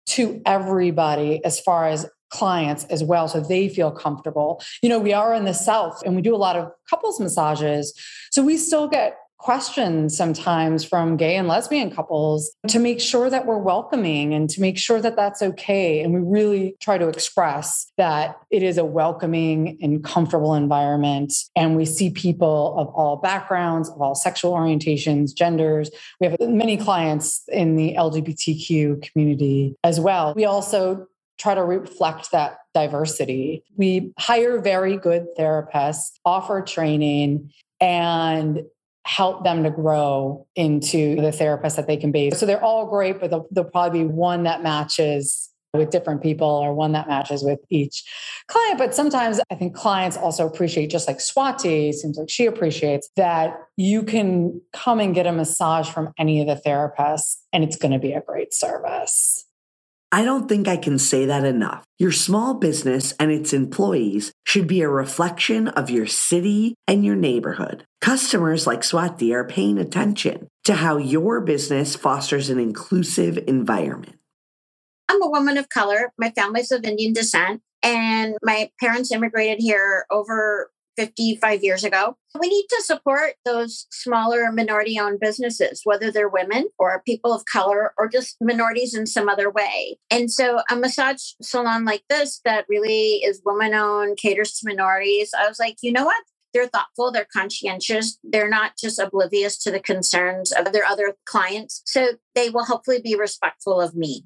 to 0.07 0.41
everybody 0.47 1.45
as 1.45 1.61
far 1.61 1.89
as 1.89 2.07
clients 2.31 2.85
as 2.85 3.05
well 3.05 3.29
so 3.29 3.41
they 3.41 3.69
feel 3.69 3.91
comfortable. 3.91 4.61
You 4.83 4.89
know, 4.89 4.99
we 4.99 5.13
are 5.13 5.35
in 5.35 5.45
the 5.45 5.55
South 5.55 6.03
and 6.05 6.17
we 6.17 6.23
do 6.23 6.35
a 6.35 6.37
lot 6.37 6.57
of 6.57 6.71
couples 6.91 7.21
massages. 7.21 7.95
So 8.31 8.43
we 8.43 8.57
still 8.57 8.89
get 8.89 9.17
questions 9.47 10.17
sometimes 10.17 10.85
from 10.85 11.17
gay 11.17 11.37
and 11.37 11.47
lesbian 11.47 11.89
couples 11.89 12.53
to 12.67 12.81
make 12.81 13.01
sure 13.01 13.31
that 13.31 13.47
we're 13.47 13.57
welcoming 13.57 14.35
and 14.35 14.51
to 14.51 14.61
make 14.61 14.77
sure 14.77 15.01
that 15.01 15.15
that's 15.15 15.41
okay. 15.41 16.01
And 16.01 16.13
we 16.13 16.19
really 16.19 16.75
try 16.81 16.99
to 16.99 17.07
express 17.07 17.93
that 17.97 18.37
it 18.51 18.65
is 18.65 18.77
a 18.77 18.85
welcoming 18.85 19.79
and 19.81 20.03
comfortable 20.03 20.57
environment. 20.57 21.33
And 21.55 21.77
we 21.77 21.85
see 21.85 22.11
people 22.11 22.75
of 22.77 22.89
all 22.89 23.19
backgrounds, 23.19 23.89
of 23.89 24.03
all 24.03 24.17
sexual 24.17 24.53
orientations, 24.53 25.33
genders. 25.33 25.91
We 26.21 26.27
have 26.27 26.41
many 26.41 26.77
clients 26.77 27.45
in 27.47 27.77
the 27.77 27.95
LGBTQ 27.97 29.01
community 29.01 29.77
as 29.85 30.01
well. 30.01 30.35
We 30.35 30.45
also 30.45 31.07
try 31.39 31.55
to 31.55 31.63
reflect 31.63 32.33
that 32.33 32.59
diversity. 32.75 33.63
We 33.77 34.13
hire 34.19 34.61
very 34.61 34.97
good 34.97 35.29
therapists, 35.39 36.19
offer 36.25 36.63
training, 36.63 37.53
and 37.81 38.63
help 39.07 39.45
them 39.45 39.63
to 39.63 39.71
grow 39.71 40.47
into 40.57 41.15
the 41.17 41.31
therapist 41.31 41.77
that 41.77 41.87
they 41.87 41.97
can 41.97 42.11
be. 42.11 42.33
So 42.33 42.45
they're 42.45 42.63
all 42.63 42.87
great, 42.87 43.21
but 43.21 43.31
there'll, 43.31 43.47
there'll 43.53 43.71
probably 43.71 44.01
be 44.01 44.07
one 44.07 44.43
that 44.43 44.63
matches 44.65 45.51
with 45.73 45.91
different 45.91 46.23
people 46.23 46.49
or 46.49 46.75
one 46.75 46.93
that 46.93 47.07
matches 47.07 47.45
with 47.45 47.61
each 47.71 48.05
client. 48.49 48.79
But 48.79 48.95
sometimes 48.95 49.41
I 49.51 49.55
think 49.55 49.77
clients 49.77 50.17
also 50.17 50.47
appreciate, 50.47 50.91
just 50.91 51.07
like 51.07 51.19
Swati 51.19 51.93
seems 51.93 52.19
like 52.19 52.29
she 52.29 52.47
appreciates, 52.47 53.09
that 53.17 53.57
you 53.77 54.03
can 54.03 54.61
come 54.73 54.99
and 54.99 55.15
get 55.15 55.27
a 55.27 55.33
massage 55.33 55.89
from 55.89 56.13
any 56.19 56.41
of 56.41 56.49
the 56.49 56.61
therapists 56.69 57.37
and 57.53 57.63
it's 57.63 57.77
going 57.77 57.93
to 57.93 58.01
be 58.01 58.13
a 58.13 58.21
great 58.21 58.53
service. 58.53 59.46
I 60.13 60.25
don't 60.25 60.49
think 60.49 60.69
I 60.69 60.77
can 60.77 60.99
say 60.99 61.27
that 61.27 61.45
enough. 61.45 61.85
Your 61.99 62.13
small 62.13 62.55
business 62.55 63.13
and 63.19 63.33
its 63.33 63.53
employees 63.53 64.33
should 64.45 64.67
be 64.67 64.83
a 64.83 64.89
reflection 64.89 65.69
of 65.69 65.91
your 65.91 66.07
city 66.07 66.75
and 66.87 67.05
your 67.05 67.17
neighborhood. 67.17 67.85
Customers 68.01 68.67
like 68.67 68.83
Swati 68.83 69.33
are 69.33 69.45
paying 69.45 69.79
attention 69.79 70.47
to 70.65 70.75
how 70.75 70.97
your 70.97 71.41
business 71.41 71.97
fosters 71.97 72.51
an 72.51 72.61
inclusive 72.61 73.39
environment. 73.47 74.17
I'm 75.09 75.23
a 75.23 75.31
woman 75.31 75.59
of 75.59 75.69
color. 75.69 76.13
My 76.19 76.31
family's 76.31 76.71
of 76.71 76.85
Indian 76.85 77.13
descent, 77.13 77.63
and 77.83 78.37
my 78.43 78.71
parents 78.81 79.13
immigrated 79.13 79.59
here 79.61 80.07
over 80.11 80.71
55 80.97 81.63
years 81.63 81.85
ago. 81.85 82.17
We 82.39 82.49
need 82.49 82.67
to 82.71 82.83
support 82.83 83.35
those 83.45 83.87
smaller 83.91 84.51
minority 84.53 84.99
owned 84.99 85.21
businesses, 85.21 85.81
whether 85.85 86.11
they're 86.11 86.29
women 86.29 86.69
or 86.79 87.03
people 87.07 87.33
of 87.33 87.45
color 87.45 87.93
or 87.99 88.09
just 88.09 88.37
minorities 88.41 88.95
in 88.95 89.07
some 89.07 89.29
other 89.29 89.51
way. 89.51 89.99
And 90.11 90.31
so, 90.31 90.61
a 90.71 90.77
massage 90.77 91.33
salon 91.41 91.85
like 91.85 92.05
this 92.09 92.41
that 92.45 92.67
really 92.69 93.17
is 93.17 93.43
woman 93.45 93.75
owned, 93.75 94.19
caters 94.19 94.53
to 94.59 94.69
minorities, 94.69 95.31
I 95.39 95.49
was 95.49 95.59
like, 95.59 95.77
you 95.83 95.93
know 95.93 96.05
what? 96.05 96.23
They're 96.53 96.69
thoughtful, 96.69 97.13
they're 97.13 97.27
conscientious, 97.31 98.19
they're 98.25 98.49
not 98.49 98.73
just 98.79 98.99
oblivious 98.99 99.59
to 99.59 99.71
the 99.71 99.81
concerns 99.81 100.53
of 100.53 100.73
their 100.73 100.85
other 100.85 101.15
clients. 101.27 101.83
So, 101.87 102.13
they 102.35 102.51
will 102.51 102.65
hopefully 102.65 103.01
be 103.03 103.17
respectful 103.17 103.81
of 103.81 103.95
me. 103.95 104.25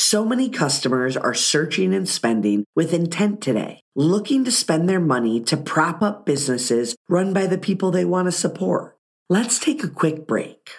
So 0.00 0.24
many 0.24 0.48
customers 0.48 1.16
are 1.16 1.34
searching 1.34 1.92
and 1.92 2.08
spending 2.08 2.64
with 2.76 2.94
intent 2.94 3.40
today, 3.40 3.80
looking 3.96 4.44
to 4.44 4.52
spend 4.52 4.88
their 4.88 5.00
money 5.00 5.40
to 5.40 5.56
prop 5.56 6.02
up 6.02 6.24
businesses 6.24 6.94
run 7.08 7.32
by 7.32 7.48
the 7.48 7.58
people 7.58 7.90
they 7.90 8.04
want 8.04 8.26
to 8.26 8.32
support. 8.32 8.96
Let's 9.28 9.58
take 9.58 9.82
a 9.82 9.88
quick 9.88 10.24
break. 10.24 10.70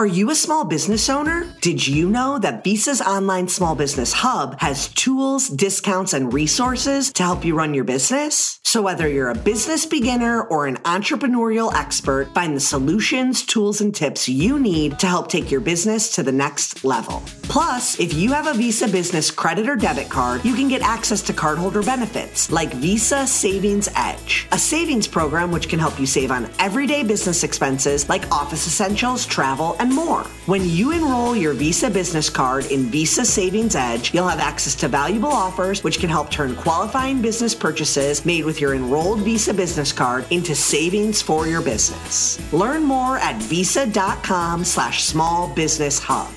Are 0.00 0.06
you 0.06 0.30
a 0.30 0.34
small 0.34 0.64
business 0.64 1.10
owner? 1.10 1.46
Did 1.60 1.86
you 1.86 2.08
know 2.08 2.38
that 2.38 2.64
Visa's 2.64 3.02
online 3.02 3.48
small 3.48 3.74
business 3.74 4.14
hub 4.14 4.58
has 4.58 4.88
tools, 4.88 5.48
discounts, 5.48 6.14
and 6.14 6.32
resources 6.32 7.12
to 7.12 7.22
help 7.22 7.44
you 7.44 7.54
run 7.54 7.74
your 7.74 7.84
business? 7.84 8.60
So, 8.62 8.80
whether 8.80 9.06
you're 9.08 9.28
a 9.28 9.34
business 9.34 9.84
beginner 9.84 10.44
or 10.44 10.66
an 10.66 10.76
entrepreneurial 10.84 11.74
expert, 11.74 12.32
find 12.32 12.56
the 12.56 12.60
solutions, 12.60 13.44
tools, 13.44 13.82
and 13.82 13.94
tips 13.94 14.26
you 14.26 14.58
need 14.58 14.98
to 15.00 15.06
help 15.06 15.28
take 15.28 15.50
your 15.50 15.60
business 15.60 16.14
to 16.14 16.22
the 16.22 16.32
next 16.32 16.82
level. 16.82 17.22
Plus, 17.42 17.98
if 18.00 18.14
you 18.14 18.32
have 18.32 18.46
a 18.46 18.54
Visa 18.54 18.88
business 18.88 19.30
credit 19.30 19.68
or 19.68 19.76
debit 19.76 20.08
card, 20.08 20.42
you 20.44 20.54
can 20.54 20.68
get 20.68 20.80
access 20.82 21.20
to 21.22 21.32
cardholder 21.34 21.84
benefits 21.84 22.50
like 22.50 22.72
Visa 22.74 23.26
Savings 23.26 23.88
Edge, 23.96 24.46
a 24.52 24.58
savings 24.58 25.08
program 25.08 25.50
which 25.50 25.68
can 25.68 25.80
help 25.80 25.98
you 25.98 26.06
save 26.06 26.30
on 26.30 26.48
everyday 26.58 27.02
business 27.02 27.42
expenses 27.42 28.08
like 28.08 28.30
office 28.30 28.66
essentials, 28.66 29.26
travel, 29.26 29.76
and 29.80 29.89
more. 29.92 30.24
When 30.46 30.68
you 30.68 30.92
enroll 30.92 31.36
your 31.36 31.54
Visa 31.54 31.90
business 31.90 32.30
card 32.30 32.66
in 32.66 32.84
Visa 32.84 33.24
Savings 33.24 33.76
Edge, 33.76 34.14
you'll 34.14 34.28
have 34.28 34.40
access 34.40 34.74
to 34.76 34.88
valuable 34.88 35.28
offers 35.28 35.84
which 35.84 35.98
can 35.98 36.08
help 36.08 36.30
turn 36.30 36.56
qualifying 36.56 37.20
business 37.20 37.54
purchases 37.54 38.24
made 38.24 38.44
with 38.44 38.60
your 38.60 38.74
enrolled 38.74 39.20
Visa 39.20 39.54
business 39.54 39.92
card 39.92 40.24
into 40.30 40.54
savings 40.54 41.20
for 41.20 41.46
your 41.46 41.62
business. 41.62 42.38
Learn 42.52 42.82
more 42.82 43.18
at 43.18 43.36
visa.com 43.42 44.64
slash 44.64 45.04
small 45.04 45.54
business 45.54 45.98
hub. 45.98 46.32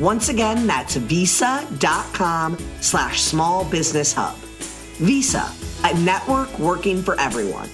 Once 0.00 0.28
again, 0.28 0.66
that's 0.66 0.96
visa.com 0.96 2.58
slash 2.80 3.20
small 3.20 3.64
business 3.64 4.12
hub. 4.12 4.36
Visa, 4.98 5.50
a 5.84 5.94
network 6.00 6.58
working 6.58 7.02
for 7.02 7.18
everyone. 7.20 7.68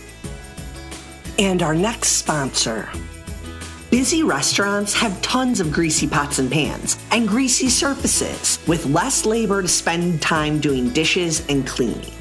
And 1.38 1.62
our 1.62 1.74
next 1.74 2.12
sponsor. 2.12 2.88
Busy 3.90 4.22
restaurants 4.22 4.92
have 4.92 5.20
tons 5.22 5.60
of 5.60 5.72
greasy 5.72 6.06
pots 6.06 6.38
and 6.38 6.52
pans 6.52 6.98
and 7.10 7.26
greasy 7.26 7.70
surfaces 7.70 8.58
with 8.68 8.84
less 8.84 9.24
labor 9.24 9.62
to 9.62 9.68
spend 9.68 10.20
time 10.20 10.60
doing 10.60 10.90
dishes 10.90 11.42
and 11.48 11.66
cleaning. 11.66 12.12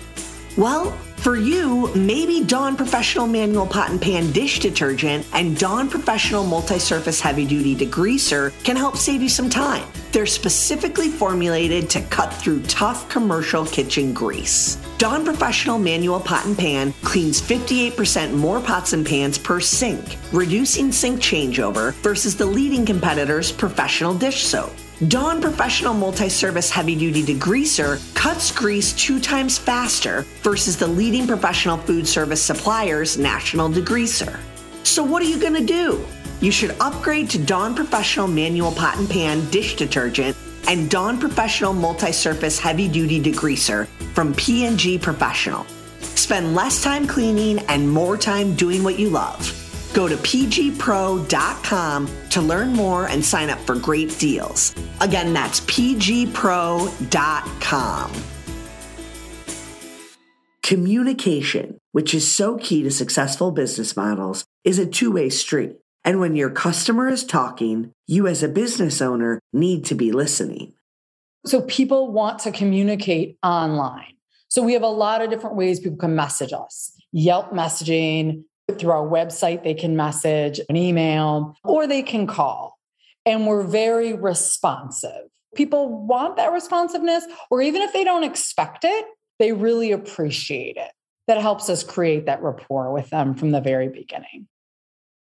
Well, 0.58 0.98
for 1.28 1.36
you, 1.36 1.94
maybe 1.94 2.42
Dawn 2.42 2.78
Professional 2.78 3.28
Manual 3.28 3.68
Pot 3.68 3.90
and 3.90 4.02
Pan 4.02 4.32
Dish 4.32 4.60
Detergent 4.62 5.26
and 5.34 5.60
Dawn 5.60 5.90
Professional 5.90 6.46
Multi 6.46 6.80
Surface 6.80 7.20
Heavy 7.20 7.46
Duty 7.46 7.76
Degreaser 7.76 8.54
can 8.64 8.78
help 8.78 8.96
save 8.96 9.22
you 9.22 9.28
some 9.28 9.50
time. 9.50 9.86
They're 10.14 10.26
specifically 10.26 11.10
formulated 11.10 11.90
to 11.90 12.02
cut 12.04 12.34
through 12.34 12.62
tough 12.62 13.10
commercial 13.10 13.66
kitchen 13.66 14.14
grease. 14.14 14.78
Dawn 15.00 15.26
Professional 15.26 15.78
Manual 15.78 16.22
Pot 16.22 16.46
and 16.46 16.58
Pan 16.58 16.94
cleans 17.04 17.42
58% 17.42 18.34
more 18.34 18.62
pots 18.62 18.94
and 18.94 19.06
pans 19.06 19.38
per 19.38 19.60
sink, 19.60 20.16
reducing 20.32 20.94
sink 20.94 21.20
changeover 21.20 21.92
versus 21.96 22.38
the 22.38 22.46
leading 22.46 22.86
competitor's 22.86 23.52
professional 23.52 24.14
dish 24.14 24.46
soap. 24.46 24.72
Dawn 25.06 25.40
Professional 25.40 25.94
Multi 25.94 26.28
Service 26.28 26.72
Heavy 26.72 26.96
Duty 26.96 27.24
Degreaser 27.24 28.02
cuts 28.16 28.52
grease 28.52 28.94
two 28.94 29.20
times 29.20 29.60
faster 29.60 30.24
versus 30.42 30.76
the 30.76 30.88
leading 30.88 31.28
professional 31.28 31.78
food 31.78 32.08
service 32.08 32.42
supplier's 32.42 33.16
National 33.16 33.70
Degreaser. 33.70 34.40
So, 34.82 35.04
what 35.04 35.22
are 35.22 35.28
you 35.28 35.40
going 35.40 35.54
to 35.54 35.64
do? 35.64 36.04
You 36.42 36.52
should 36.52 36.76
upgrade 36.80 37.30
to 37.30 37.38
Dawn 37.38 37.76
Professional 37.76 38.28
Manual 38.28 38.72
Pot 38.72 38.98
and 38.98 39.08
Pan 39.08 39.48
Dish 39.52 39.76
Detergent 39.76 40.36
and 40.68 40.90
Dawn 40.90 41.20
Professional 41.20 41.74
Multi 41.74 42.12
Surface 42.12 42.58
Heavy 42.58 42.88
Duty 42.88 43.22
Degreaser 43.22 43.86
from 44.16 44.34
P&G 44.34 44.98
Professional. 44.98 45.68
Spend 46.00 46.56
less 46.56 46.82
time 46.82 47.06
cleaning 47.06 47.60
and 47.70 47.88
more 47.88 48.18
time 48.18 48.56
doing 48.56 48.84
what 48.84 48.98
you 48.98 49.12
love. 49.12 49.57
Go 49.98 50.08
to 50.08 50.16
pgpro.com 50.18 52.10
to 52.30 52.40
learn 52.40 52.72
more 52.74 53.08
and 53.08 53.26
sign 53.26 53.50
up 53.50 53.58
for 53.62 53.76
great 53.76 54.20
deals. 54.20 54.76
Again, 55.02 55.34
that's 55.34 55.62
pgpro.com. 55.62 56.28
Communication, 60.62 61.80
which 61.94 62.14
is 62.14 62.32
so 62.32 62.58
key 62.58 62.84
to 62.84 62.92
successful 62.92 63.50
business 63.50 63.98
models, 63.98 64.46
is 64.64 64.78
a 64.78 64.86
two 64.86 65.12
way 65.12 65.32
street. 65.32 65.78
And 66.06 66.20
when 66.20 66.36
your 66.36 66.52
customer 66.52 67.10
is 67.10 67.24
talking, 67.24 67.92
you 68.06 68.28
as 68.28 68.44
a 68.44 68.48
business 68.48 69.02
owner 69.02 69.40
need 69.52 69.84
to 69.86 69.96
be 69.96 70.12
listening. 70.12 70.74
So 71.48 71.62
people 71.62 72.12
want 72.12 72.38
to 72.42 72.52
communicate 72.52 73.40
online. 73.42 74.14
So 74.48 74.62
we 74.62 74.74
have 74.74 74.84
a 74.84 74.88
lot 74.88 75.24
of 75.24 75.32
different 75.32 75.56
ways 75.56 75.80
people 75.80 75.98
can 75.98 76.16
message 76.16 76.54
us 76.54 76.92
Yelp 77.12 77.52
messaging, 77.52 78.44
through 78.76 78.92
our 78.92 79.08
website, 79.08 79.64
they 79.64 79.74
can 79.74 79.96
message 79.96 80.60
an 80.70 80.76
email 80.76 81.56
or 81.64 81.88
they 81.88 82.04
can 82.04 82.28
call. 82.28 82.78
And 83.26 83.48
we're 83.48 83.64
very 83.64 84.14
responsive. 84.14 85.24
People 85.56 86.06
want 86.06 86.38
that 86.38 86.52
responsiveness, 86.52 87.26
or 87.50 87.62
even 87.62 87.82
if 87.82 87.94
they 87.94 88.04
don't 88.04 88.24
expect 88.24 88.84
it, 88.84 89.06
they 89.40 89.54
really 89.54 89.92
appreciate 89.92 90.78
it. 90.78 90.92
That 91.28 91.42
helps 91.42 91.70
us 91.70 91.84
create 91.84 92.26
that 92.26 92.42
rapport 92.42 92.94
with 92.94 93.10
them 93.10 93.34
from 93.34 93.52
the 93.52 93.62
very 93.62 93.90
beginning. 93.90 94.48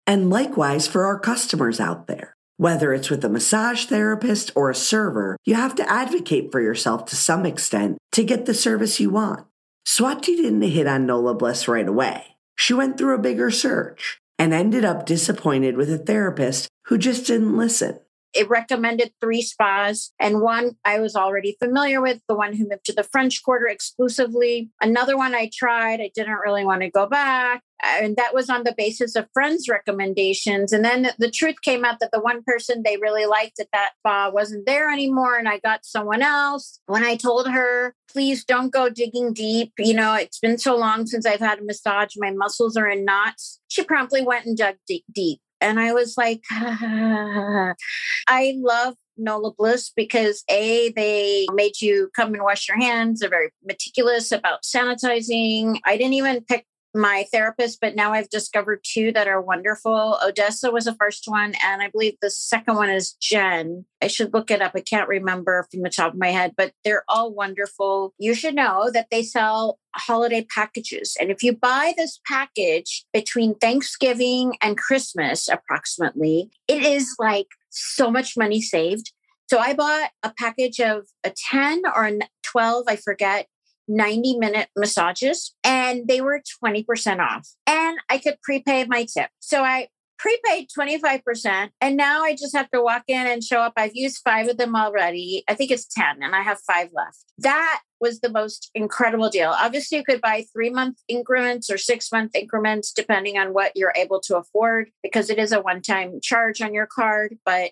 And 0.08 0.30
likewise 0.30 0.88
for 0.88 1.06
our 1.06 1.20
customers 1.20 1.80
out 1.80 2.08
there. 2.08 2.36
Whether 2.58 2.94
it's 2.94 3.10
with 3.10 3.24
a 3.26 3.30
massage 3.30 3.86
therapist 3.86 4.52
or 4.56 4.70
a 4.70 4.76
server, 4.76 5.36
you 5.44 5.56
have 5.56 5.76
to 5.76 5.90
advocate 5.90 6.54
for 6.54 6.62
yourself 6.62 7.06
to 7.06 7.16
some 7.16 7.46
extent 7.46 7.98
to 8.14 8.24
get 8.24 8.46
the 8.46 8.54
service 8.54 9.00
you 9.00 9.10
want. 9.10 9.46
Swati 9.86 10.38
didn't 10.38 10.62
hit 10.62 10.88
on 10.88 11.06
Nola 11.06 11.34
Bliss 11.34 11.68
right 11.68 11.88
away. 11.88 12.35
She 12.56 12.74
went 12.74 12.98
through 12.98 13.16
a 13.16 13.22
bigger 13.22 13.52
search 13.52 14.20
and 14.40 14.54
ended 14.54 14.86
up 14.86 15.06
disappointed 15.06 15.78
with 15.78 15.90
a 15.92 15.98
therapist 15.98 16.68
who 16.86 16.98
just 16.98 17.26
didn't 17.26 17.58
listen 17.58 18.00
it 18.36 18.50
recommended 18.50 19.14
three 19.22 19.42
spas 19.42 20.12
and 20.20 20.42
one 20.42 20.76
I 20.84 21.00
was 21.00 21.16
already 21.16 21.56
familiar 21.58 22.02
with, 22.02 22.20
the 22.28 22.36
one 22.36 22.54
who 22.54 22.68
moved 22.68 22.86
to 22.86 22.94
the 22.94 23.04
French 23.04 23.42
Quarter 23.42 23.68
exclusively. 23.68 24.70
Another 24.82 25.18
one 25.18 25.34
I 25.34 25.50
tried, 25.54 26.02
I 26.02 26.12
didn't 26.14 26.34
really 26.46 26.66
want 26.66 26.82
to 26.82 26.90
go 26.90 27.08
back. 27.08 27.64
And 27.84 28.16
that 28.16 28.34
was 28.34 28.50
on 28.50 28.64
the 28.64 28.74
basis 28.78 29.16
of 29.16 29.28
friends' 29.34 29.68
recommendations. 29.70 30.72
And 30.72 30.84
then 30.84 31.12
the 31.20 31.30
truth 31.30 31.62
came 31.62 31.84
out 31.84 32.00
that 32.00 32.12
the 32.12 32.22
one 32.22 32.42
person 32.44 32.84
they 32.84 32.98
really 32.98 33.26
liked 33.26 33.60
at 33.60 33.68
that 33.74 33.92
spa 34.00 34.30
wasn't 34.30 34.66
there 34.66 34.90
anymore. 34.90 35.38
And 35.38 35.48
I 35.48 35.60
got 35.60 35.86
someone 35.86 36.22
else. 36.22 36.80
When 36.86 37.04
I 37.04 37.16
told 37.16 37.50
her, 37.50 37.94
please 38.12 38.46
don't 38.46 38.72
go 38.72 38.90
digging 38.90 39.34
deep, 39.34 39.74
you 39.78 39.94
know, 39.94 40.14
it's 40.14 40.40
been 40.40 40.58
so 40.58 40.76
long 40.78 41.06
since 41.06 41.26
I've 41.26 41.42
had 41.42 41.60
a 41.60 41.64
massage, 41.64 42.14
my 42.18 42.32
muscles 42.32 42.78
are 42.78 42.88
in 42.88 43.04
knots. 43.04 43.60
She 43.68 43.84
promptly 43.84 44.22
went 44.22 44.46
and 44.46 44.58
dug 44.58 44.76
deep. 44.88 45.04
deep. 45.12 45.42
And 45.60 45.80
I 45.80 45.94
was 45.94 46.16
like, 46.18 46.42
ah. 46.52 47.74
I 48.28 48.56
love 48.58 48.96
Nola 49.18 49.54
Bliss 49.54 49.92
because 49.96 50.44
A, 50.50 50.92
they 50.96 51.48
made 51.54 51.82
you 51.82 52.10
come 52.16 52.34
and 52.34 52.44
wash 52.44 52.68
your 52.68 52.78
hands. 52.78 53.20
They're 53.20 53.30
very 53.30 53.50
meticulous 53.64 54.32
about 54.32 54.64
sanitizing. 54.64 55.80
I 55.86 55.98
didn't 55.98 56.14
even 56.14 56.42
pick 56.42 56.66
my 56.96 57.26
therapist, 57.32 57.80
but 57.82 57.96
now 57.96 58.14
I've 58.14 58.30
discovered 58.30 58.84
two 58.84 59.12
that 59.12 59.28
are 59.28 59.42
wonderful. 59.42 60.18
Odessa 60.26 60.72
was 60.72 60.86
the 60.86 60.96
first 60.96 61.26
one, 61.28 61.54
and 61.64 61.82
I 61.82 61.90
believe 61.90 62.16
the 62.22 62.30
second 62.30 62.76
one 62.76 62.90
is 62.90 63.14
Jen. 63.22 63.86
I 64.02 64.08
should 64.08 64.34
look 64.34 64.50
it 64.50 64.62
up. 64.62 64.72
I 64.76 64.82
can't 64.82 65.10
remember 65.10 65.68
from 65.70 65.82
the 65.82 65.90
top 65.90 66.14
of 66.14 66.20
my 66.20 66.30
head, 66.30 66.54
but 66.56 66.72
they're 66.84 67.04
all 67.08 67.34
wonderful. 67.34 68.14
You 68.18 68.34
should 68.34 68.56
know 68.56 68.90
that 68.94 69.08
they 69.12 69.24
sell 69.24 69.80
holiday 69.96 70.46
packages. 70.54 71.18
And 71.20 71.30
if 71.30 71.44
you 71.44 71.54
buy 71.54 71.94
this 71.98 72.20
package 72.26 73.06
between 73.14 73.56
Thanksgiving 73.56 74.58
and 74.62 74.78
Christmas, 74.78 75.50
approximately, 75.50 76.50
it 76.68 76.84
is 76.84 77.16
like 77.20 77.48
so 77.70 78.10
much 78.10 78.38
money 78.38 78.62
saved. 78.62 79.12
So 79.48 79.60
I 79.60 79.74
bought 79.74 80.10
a 80.24 80.34
package 80.38 80.80
of 80.80 81.06
a 81.24 81.32
10 81.52 81.84
or 81.96 82.06
a 82.06 82.20
12, 82.44 82.86
I 82.88 82.96
forget, 82.96 83.48
90 83.88 84.38
minute 84.38 84.70
massages 84.76 85.54
and 85.64 86.08
they 86.08 86.22
were 86.22 86.42
20% 86.64 87.20
off. 87.20 87.48
And 87.68 87.98
I 88.10 88.18
could 88.18 88.42
prepay 88.42 88.86
my 88.86 89.06
tip. 89.06 89.30
So 89.40 89.64
I 89.64 89.90
prepaid 90.18 90.70
25% 90.78 91.70
and 91.82 91.98
now 91.98 92.24
I 92.24 92.34
just 92.34 92.56
have 92.56 92.70
to 92.72 92.82
walk 92.82 93.04
in 93.08 93.28
and 93.28 93.44
show 93.44 93.60
up. 93.60 93.74
I've 93.78 93.96
used 93.96 94.22
five 94.24 94.48
of 94.48 94.58
them 94.58 94.76
already. 94.76 95.44
I 95.48 95.56
think 95.56 95.72
it's 95.72 95.86
10 95.86 96.24
and 96.24 96.36
I 96.36 96.42
have 96.42 96.60
five 96.66 96.90
left. 96.94 97.26
That 97.40 97.82
was 98.00 98.20
the 98.20 98.30
most 98.30 98.70
incredible 98.76 99.30
deal. 99.30 99.50
Obviously, 99.50 99.98
you 99.98 100.04
could 100.04 100.22
buy 100.22 100.46
three 100.54 100.70
month 100.70 100.98
increments 101.08 101.70
or 101.70 101.78
six 101.78 102.12
month 102.12 102.36
increments, 102.36 102.92
depending 102.92 103.38
on 103.38 103.54
what 103.54 103.72
you're 103.76 103.94
able 103.96 104.20
to 104.22 104.38
afford, 104.38 104.90
because 105.02 105.30
it 105.30 105.40
is 105.40 105.52
a 105.52 105.62
one 105.62 105.82
time 105.82 106.20
charge 106.22 106.62
on 106.62 106.74
your 106.74 106.88
card. 106.88 107.38
But 107.46 107.72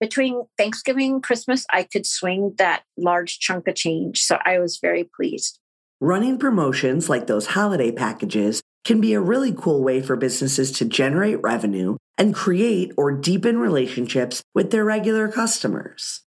between 0.00 0.44
Thanksgiving 0.56 1.20
Christmas, 1.20 1.66
I 1.70 1.84
could 1.84 2.06
swing 2.06 2.54
that 2.58 2.82
large 2.96 3.38
chunk 3.38 3.68
of 3.68 3.74
change. 3.74 4.22
So 4.22 4.38
I 4.44 4.58
was 4.58 4.78
very 4.78 5.04
pleased. 5.04 5.58
Running 6.00 6.38
promotions 6.38 7.08
like 7.10 7.26
those 7.26 7.46
holiday 7.46 7.92
packages 7.92 8.62
can 8.84 9.00
be 9.00 9.12
a 9.12 9.20
really 9.20 9.52
cool 9.52 9.82
way 9.82 10.00
for 10.00 10.16
businesses 10.16 10.72
to 10.72 10.86
generate 10.86 11.42
revenue 11.42 11.96
and 12.16 12.34
create 12.34 12.92
or 12.96 13.12
deepen 13.12 13.58
relationships 13.58 14.42
with 14.54 14.70
their 14.70 14.84
regular 14.84 15.28
customers. 15.28 16.22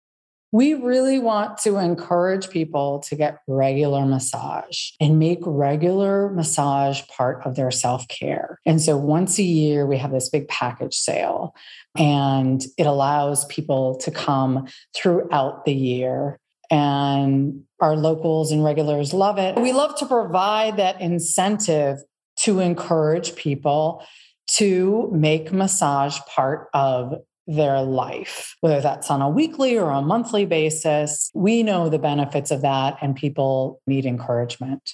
We 0.54 0.74
really 0.74 1.18
want 1.18 1.58
to 1.60 1.78
encourage 1.78 2.50
people 2.50 3.00
to 3.08 3.16
get 3.16 3.40
regular 3.48 4.06
massage 4.06 4.92
and 5.00 5.18
make 5.18 5.40
regular 5.46 6.30
massage 6.30 7.02
part 7.08 7.46
of 7.46 7.56
their 7.56 7.72
self 7.72 8.08
care. 8.10 8.60
And 8.66 8.82
so 8.82 8.98
once 8.98 9.40
a 9.40 9.44
year, 9.44 9.86
we 9.86 9.98
have 9.98 10.12
this 10.12 10.30
big 10.30 10.48
package 10.50 10.96
sale, 10.96 11.56
and 11.98 12.62
it 12.78 12.86
allows 12.86 13.46
people 13.46 13.96
to 14.00 14.12
come 14.12 14.68
throughout 14.96 15.66
the 15.66 15.74
year. 15.74 16.38
And 16.70 17.64
our 17.82 17.96
locals 17.96 18.52
and 18.52 18.64
regulars 18.64 19.14
love 19.14 19.38
it. 19.38 19.58
We 19.58 19.74
love 19.74 19.98
to 20.00 20.06
provide 20.06 20.78
that 20.78 21.02
incentive 21.02 21.98
to 22.38 22.60
encourage 22.60 23.36
people 23.36 24.06
to 24.48 25.10
make 25.14 25.52
massage 25.52 26.20
part 26.28 26.68
of 26.74 27.16
their 27.48 27.82
life, 27.82 28.56
whether 28.62 28.82
that's 28.82 29.10
on 29.10 29.22
a 29.22 29.30
weekly 29.30 29.78
or 29.78 29.90
a 29.90 30.02
monthly 30.02 30.46
basis. 30.46 31.32
We 31.34 31.64
know 31.64 31.90
the 31.90 32.00
benefits 32.00 32.52
of 32.52 32.62
that, 32.62 32.98
and 33.02 33.16
people 33.16 33.82
need 33.88 34.06
encouragement. 34.06 34.94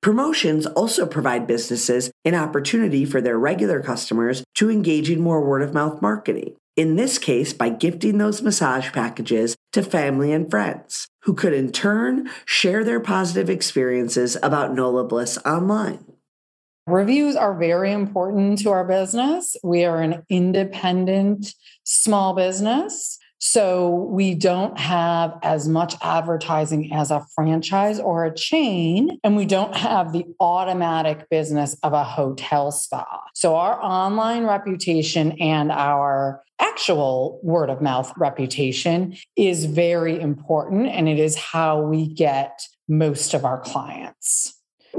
Promotions 0.00 0.66
also 0.66 1.06
provide 1.06 1.46
businesses 1.46 2.10
an 2.26 2.34
opportunity 2.34 3.06
for 3.06 3.22
their 3.22 3.38
regular 3.38 3.82
customers 3.82 4.44
to 4.56 4.70
engage 4.70 5.08
in 5.08 5.20
more 5.20 5.42
word 5.42 5.62
of 5.62 5.72
mouth 5.72 6.02
marketing. 6.02 6.56
In 6.76 6.96
this 6.96 7.18
case, 7.18 7.52
by 7.52 7.68
gifting 7.68 8.18
those 8.18 8.42
massage 8.42 8.92
packages 8.92 9.56
to 9.72 9.82
family 9.82 10.32
and 10.32 10.50
friends, 10.50 11.08
who 11.22 11.32
could 11.32 11.54
in 11.54 11.72
turn 11.72 12.28
share 12.44 12.84
their 12.84 13.00
positive 13.00 13.48
experiences 13.48 14.36
about 14.42 14.74
NOLA 14.74 15.04
Bliss 15.04 15.38
online. 15.46 16.04
Reviews 16.86 17.34
are 17.34 17.56
very 17.56 17.92
important 17.92 18.58
to 18.58 18.70
our 18.70 18.84
business. 18.84 19.56
We 19.62 19.84
are 19.84 20.02
an 20.02 20.22
independent 20.28 21.54
small 21.84 22.34
business. 22.34 23.18
So 23.38 23.90
we 24.10 24.34
don't 24.34 24.78
have 24.78 25.38
as 25.42 25.66
much 25.66 25.94
advertising 26.02 26.92
as 26.92 27.10
a 27.10 27.24
franchise 27.34 28.00
or 28.00 28.24
a 28.24 28.34
chain, 28.34 29.18
and 29.24 29.36
we 29.36 29.44
don't 29.44 29.74
have 29.74 30.12
the 30.12 30.24
automatic 30.40 31.28
business 31.30 31.74
of 31.82 31.92
a 31.94 32.04
hotel 32.04 32.70
spa. 32.70 33.06
So 33.34 33.56
our 33.56 33.82
online 33.82 34.44
reputation 34.44 35.32
and 35.32 35.72
our 35.72 36.42
actual 36.58 37.40
word 37.42 37.68
of 37.68 37.82
mouth 37.82 38.12
reputation 38.16 39.16
is 39.36 39.64
very 39.66 40.18
important, 40.20 40.86
and 40.88 41.08
it 41.08 41.18
is 41.18 41.36
how 41.36 41.82
we 41.82 42.08
get 42.08 42.66
most 42.88 43.34
of 43.34 43.44
our 43.44 43.60
clients. 43.60 44.53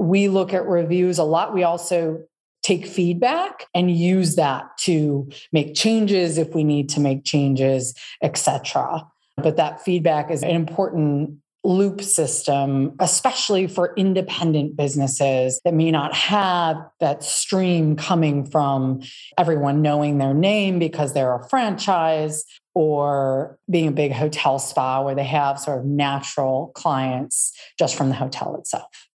We 0.06 0.28
look 0.28 0.54
at 0.54 0.68
reviews 0.68 1.18
a 1.18 1.24
lot. 1.24 1.54
We 1.54 1.64
also 1.64 2.24
take 2.62 2.86
feedback 2.86 3.66
and 3.74 3.90
use 3.96 4.36
that 4.36 4.78
to 4.80 5.30
make 5.52 5.76
changes 5.76 6.38
if 6.38 6.54
we 6.54 6.64
need 6.64 6.90
to 6.90 7.00
make 7.00 7.24
changes, 7.24 7.96
etc. 8.22 9.08
But 9.38 9.58
that 9.58 9.84
feedback 9.84 10.32
is 10.32 10.44
an 10.44 10.52
important 10.52 11.38
loop 11.64 12.02
system, 12.02 12.96
especially 13.00 13.66
for 13.68 13.94
independent 13.96 14.78
businesses 14.78 15.60
that 15.66 15.74
may 15.74 15.90
not 15.90 16.14
have 16.14 16.78
that 17.00 17.24
stream 17.24 17.96
coming 17.96 18.46
from 18.46 19.02
everyone 19.38 19.82
knowing 19.82 20.20
their 20.20 20.34
name 20.34 20.78
because 20.78 21.14
they're 21.14 21.34
a 21.34 21.50
franchise 21.50 22.46
or 22.76 23.58
being 23.70 23.88
a 23.88 23.92
big 23.92 24.12
hotel 24.12 24.60
spa 24.60 25.02
where 25.02 25.16
they 25.16 25.24
have 25.24 25.60
sort 25.60 25.80
of 25.80 25.86
natural 25.86 26.72
clients 26.76 27.52
just 27.80 27.96
from 27.96 28.10
the 28.10 28.16
hotel 28.16 28.56
itself. 28.58 29.08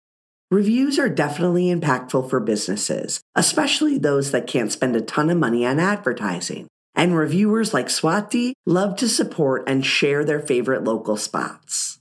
Reviews 0.52 0.98
are 0.98 1.10
definitely 1.10 1.66
impactful 1.66 2.28
for 2.28 2.40
businesses, 2.40 3.22
especially 3.36 4.00
those 4.00 4.32
that 4.32 4.48
can't 4.48 4.72
spend 4.72 4.96
a 4.96 5.02
ton 5.02 5.30
of 5.30 5.38
money 5.38 5.64
on 5.64 5.80
advertising. 5.80 6.68
And 6.96 7.16
reviewers 7.16 7.72
like 7.72 7.86
Swati 7.86 8.54
love 8.66 8.96
to 8.96 9.08
support 9.08 9.64
and 9.68 9.86
share 9.86 10.26
their 10.26 10.40
favorite 10.40 10.84
local 10.84 11.18
spots. 11.18 12.00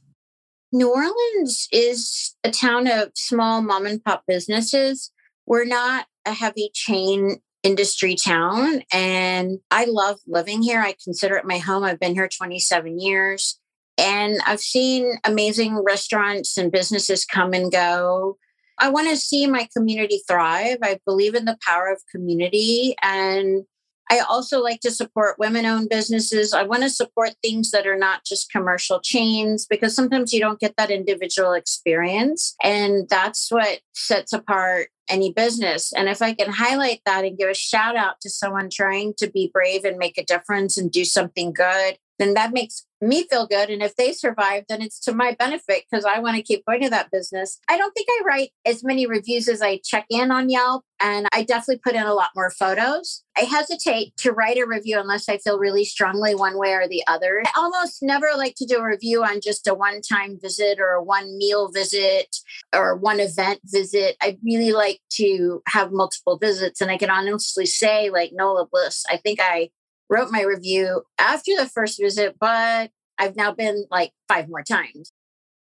New 0.72 0.90
Orleans 0.90 1.68
is 1.72 2.36
a 2.42 2.50
town 2.50 2.86
of 2.86 3.10
small 3.14 3.60
mom 3.60 3.84
and 3.84 4.02
pop 4.02 4.24
businesses. 4.26 5.12
We're 5.44 5.66
not 5.66 6.06
a 6.24 6.32
heavy 6.32 6.70
chain 6.72 7.42
industry 7.62 8.14
town, 8.16 8.82
and 8.90 9.58
I 9.70 9.84
love 9.84 10.20
living 10.26 10.62
here. 10.62 10.80
I 10.80 10.94
consider 11.04 11.36
it 11.36 11.44
my 11.44 11.58
home. 11.58 11.84
I've 11.84 12.00
been 12.00 12.14
here 12.14 12.28
27 12.28 12.98
years. 12.98 13.60
And 13.98 14.40
I've 14.46 14.60
seen 14.60 15.18
amazing 15.24 15.82
restaurants 15.84 16.56
and 16.56 16.72
businesses 16.72 17.24
come 17.24 17.52
and 17.52 17.70
go. 17.70 18.38
I 18.78 18.88
want 18.90 19.08
to 19.08 19.16
see 19.16 19.46
my 19.46 19.68
community 19.76 20.22
thrive. 20.28 20.78
I 20.82 21.00
believe 21.04 21.34
in 21.34 21.44
the 21.44 21.58
power 21.66 21.88
of 21.88 22.00
community. 22.12 22.94
And 23.02 23.64
I 24.10 24.20
also 24.20 24.62
like 24.62 24.80
to 24.80 24.90
support 24.90 25.38
women 25.38 25.66
owned 25.66 25.90
businesses. 25.90 26.54
I 26.54 26.62
want 26.62 26.82
to 26.82 26.90
support 26.90 27.34
things 27.42 27.72
that 27.72 27.86
are 27.86 27.98
not 27.98 28.24
just 28.24 28.50
commercial 28.50 29.00
chains 29.00 29.66
because 29.66 29.94
sometimes 29.94 30.32
you 30.32 30.40
don't 30.40 30.60
get 30.60 30.76
that 30.78 30.90
individual 30.90 31.52
experience. 31.52 32.54
And 32.62 33.08
that's 33.08 33.50
what 33.50 33.80
sets 33.94 34.32
apart 34.32 34.88
any 35.10 35.32
business. 35.32 35.92
And 35.92 36.08
if 36.08 36.22
I 36.22 36.32
can 36.32 36.50
highlight 36.50 37.00
that 37.04 37.24
and 37.24 37.36
give 37.36 37.50
a 37.50 37.54
shout 37.54 37.96
out 37.96 38.20
to 38.22 38.30
someone 38.30 38.70
trying 38.70 39.14
to 39.18 39.30
be 39.30 39.50
brave 39.52 39.84
and 39.84 39.98
make 39.98 40.16
a 40.16 40.24
difference 40.24 40.78
and 40.78 40.90
do 40.90 41.04
something 41.04 41.52
good, 41.52 41.98
then 42.18 42.34
that 42.34 42.52
makes 42.52 42.84
me 43.00 43.26
feel 43.28 43.46
good. 43.46 43.70
And 43.70 43.82
if 43.82 43.94
they 43.96 44.12
survive, 44.12 44.64
then 44.68 44.82
it's 44.82 44.98
to 45.00 45.14
my 45.14 45.36
benefit 45.38 45.84
because 45.90 46.04
I 46.04 46.18
want 46.18 46.36
to 46.36 46.42
keep 46.42 46.64
going 46.66 46.82
to 46.82 46.90
that 46.90 47.10
business. 47.10 47.60
I 47.68 47.78
don't 47.78 47.92
think 47.92 48.08
I 48.10 48.22
write 48.26 48.50
as 48.66 48.82
many 48.82 49.06
reviews 49.06 49.48
as 49.48 49.62
I 49.62 49.80
check 49.84 50.06
in 50.10 50.30
on 50.30 50.50
Yelp. 50.50 50.84
And 51.00 51.28
I 51.32 51.44
definitely 51.44 51.80
put 51.84 51.94
in 51.94 52.02
a 52.02 52.14
lot 52.14 52.30
more 52.34 52.50
photos. 52.50 53.22
I 53.36 53.42
hesitate 53.42 54.16
to 54.16 54.32
write 54.32 54.58
a 54.58 54.66
review 54.66 54.98
unless 54.98 55.28
I 55.28 55.38
feel 55.38 55.58
really 55.58 55.84
strongly 55.84 56.34
one 56.34 56.58
way 56.58 56.72
or 56.72 56.88
the 56.88 57.04
other. 57.06 57.40
I 57.46 57.50
almost 57.56 58.02
never 58.02 58.30
like 58.36 58.56
to 58.56 58.66
do 58.66 58.78
a 58.78 58.84
review 58.84 59.22
on 59.22 59.40
just 59.40 59.68
a 59.68 59.74
one 59.74 60.00
time 60.00 60.38
visit 60.42 60.80
or 60.80 60.94
a 60.94 61.02
one 61.02 61.38
meal 61.38 61.70
visit 61.70 62.36
or 62.74 62.96
one 62.96 63.20
event 63.20 63.60
visit. 63.64 64.16
I 64.20 64.38
really 64.44 64.72
like 64.72 64.98
to 65.12 65.62
have 65.68 65.92
multiple 65.92 66.36
visits. 66.36 66.80
And 66.80 66.90
I 66.90 66.98
can 66.98 67.10
honestly 67.10 67.66
say, 67.66 68.10
like 68.10 68.32
Nola 68.32 68.66
Bliss, 68.66 69.04
I 69.08 69.18
think 69.18 69.38
I 69.40 69.70
wrote 70.08 70.30
my 70.30 70.42
review 70.42 71.02
after 71.18 71.52
the 71.56 71.66
first 71.66 72.00
visit, 72.00 72.36
but 72.38 72.90
I've 73.18 73.36
now 73.36 73.52
been 73.52 73.86
like 73.90 74.12
five 74.28 74.48
more 74.48 74.62
times. 74.62 75.12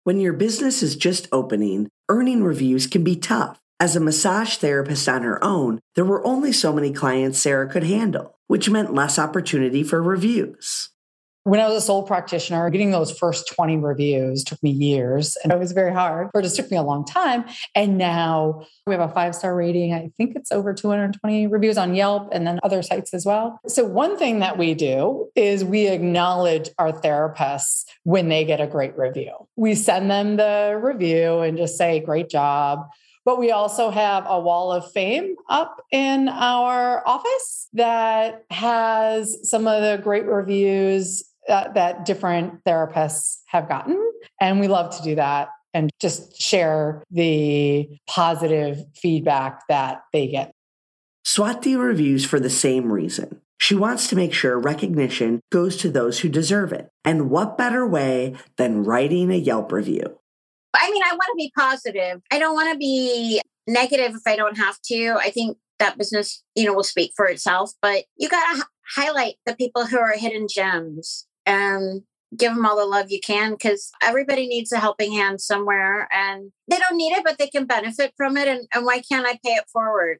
When 0.04 0.20
your 0.20 0.34
business 0.34 0.82
is 0.82 0.96
just 0.96 1.28
opening, 1.32 1.90
earning 2.10 2.44
reviews 2.44 2.88
can 2.88 3.04
be 3.04 3.16
tough. 3.16 3.60
As 3.80 3.96
a 3.96 4.00
massage 4.00 4.58
therapist 4.58 5.08
on 5.10 5.24
her 5.24 5.44
own, 5.44 5.80
there 5.96 6.06
were 6.06 6.26
only 6.26 6.52
so 6.52 6.72
many 6.72 6.92
clients 6.92 7.40
Sarah 7.40 7.68
could 7.68 7.84
handle, 7.84 8.38
which 8.48 8.70
meant 8.70 8.94
less 8.94 9.18
opportunity 9.18 9.84
for 9.84 10.02
reviews. 10.02 10.90
When 11.44 11.60
I 11.60 11.68
was 11.68 11.78
a 11.78 11.82
sole 11.82 12.04
practitioner, 12.04 12.70
getting 12.70 12.92
those 12.92 13.12
first 13.12 13.48
20 13.48 13.78
reviews 13.78 14.44
took 14.44 14.62
me 14.62 14.70
years 14.70 15.36
and 15.44 15.52
it 15.52 15.58
was 15.58 15.72
very 15.72 15.92
hard, 15.92 16.30
or 16.36 16.40
it 16.40 16.44
just 16.44 16.56
took 16.56 16.70
me 16.70 16.78
a 16.78 16.84
long 16.84 17.04
time. 17.04 17.46
And 17.74 17.98
now 17.98 18.68
we 18.86 18.94
have 18.94 19.10
a 19.10 19.12
five 19.12 19.34
star 19.34 19.56
rating. 19.56 19.92
I 19.92 20.12
think 20.18 20.36
it's 20.36 20.52
over 20.52 20.72
220 20.72 21.48
reviews 21.48 21.80
on 21.80 21.96
Yelp 21.96 22.30
and 22.32 22.46
then 22.46 22.60
other 22.62 22.84
sites 22.84 23.12
as 23.16 23.26
well. 23.26 23.60
So, 23.68 23.84
one 23.84 24.18
thing 24.18 24.38
that 24.40 24.60
we 24.60 24.76
do 24.76 25.30
is 25.36 25.66
we 25.66 25.88
acknowledge 25.88 26.70
our 26.78 26.92
therapists 26.92 27.86
when 28.04 28.30
they 28.30 28.46
get 28.46 28.62
a 28.62 28.68
great 28.68 28.96
review. 28.96 29.34
We 29.56 29.74
send 29.74 30.12
them 30.12 30.38
the 30.38 30.80
review 30.80 31.40
and 31.40 31.58
just 31.58 31.76
say, 31.76 32.02
great 32.02 32.30
job. 32.30 32.88
But 33.24 33.40
we 33.40 33.52
also 33.52 33.92
have 33.92 34.26
a 34.28 34.40
wall 34.40 34.72
of 34.72 34.92
fame 34.92 35.36
up 35.48 35.82
in 35.92 36.28
our 36.28 37.08
office 37.08 37.68
that 37.74 38.46
has 38.50 39.38
some 39.50 39.68
of 39.68 39.82
the 39.82 40.02
great 40.04 40.26
reviews 40.26 41.24
uh, 41.52 41.72
that 41.74 42.06
different 42.06 42.64
therapists 42.64 43.40
have 43.48 43.68
gotten. 43.68 44.00
And 44.40 44.60
we 44.60 44.68
love 44.68 44.96
to 44.98 45.04
do 45.04 45.16
that 45.16 45.50
and 45.74 45.90
just 46.00 46.42
share 46.42 47.04
the 47.12 47.88
positive 48.08 48.84
feedback 48.96 49.62
that 49.68 50.04
they 50.14 50.28
get. 50.28 50.54
Swati 51.26 51.78
reviews 51.78 52.26
for 52.26 52.40
the 52.40 52.50
same 52.50 52.92
reason. 52.92 53.42
She 53.60 53.76
wants 53.76 54.08
to 54.08 54.16
make 54.16 54.34
sure 54.34 54.58
recognition 54.58 55.40
goes 55.52 55.78
to 55.78 55.90
those 55.90 56.20
who 56.20 56.30
deserve 56.30 56.74
it. 56.74 56.90
And 57.06 57.30
what 57.30 57.58
better 57.58 57.86
way 57.86 58.36
than 58.58 58.84
writing 58.84 59.32
a 59.32 59.36
Yelp 59.36 59.72
review? 59.72 60.18
I 60.74 60.90
mean, 60.90 61.04
I 61.04 61.12
want 61.12 61.28
to 61.28 61.36
be 61.38 61.52
positive. 61.56 62.22
I 62.32 62.40
don't 62.40 62.56
want 62.56 62.72
to 62.72 62.78
be 62.78 63.42
negative 63.68 64.16
if 64.16 64.22
I 64.26 64.36
don't 64.36 64.58
have 64.58 64.80
to. 64.86 65.16
I 65.20 65.30
think 65.30 65.58
that 65.78 65.98
business, 65.98 66.44
you 66.56 66.66
know, 66.66 66.74
will 66.74 66.84
speak 66.84 67.12
for 67.16 67.26
itself, 67.26 67.72
but 67.82 68.06
you 68.18 68.30
got 68.30 68.54
to 68.54 68.60
h- 68.62 68.66
highlight 68.96 69.36
the 69.46 69.56
people 69.56 69.86
who 69.86 70.00
are 70.00 70.14
hidden 70.14 70.48
gems 70.50 71.28
and 71.46 72.04
give 72.38 72.54
them 72.54 72.66
all 72.66 72.78
the 72.78 72.86
love 72.86 73.12
you 73.12 73.20
can 73.20 73.52
because 73.52 73.92
everybody 74.02 74.48
needs 74.48 74.72
a 74.72 74.80
helping 74.80 75.12
hand 75.12 75.42
somewhere 75.42 76.08
and 76.14 76.52
they 76.68 76.78
don't 76.78 76.98
need 76.98 77.12
it, 77.14 77.24
but 77.24 77.38
they 77.38 77.48
can 77.48 77.66
benefit 77.66 78.14
from 78.16 78.38
it. 78.38 78.48
And, 78.48 78.68
and 78.74 78.86
why 78.86 79.02
can't 79.02 79.28
I 79.28 79.34
pay 79.44 79.54
it 79.54 79.66
forward? 79.72 80.20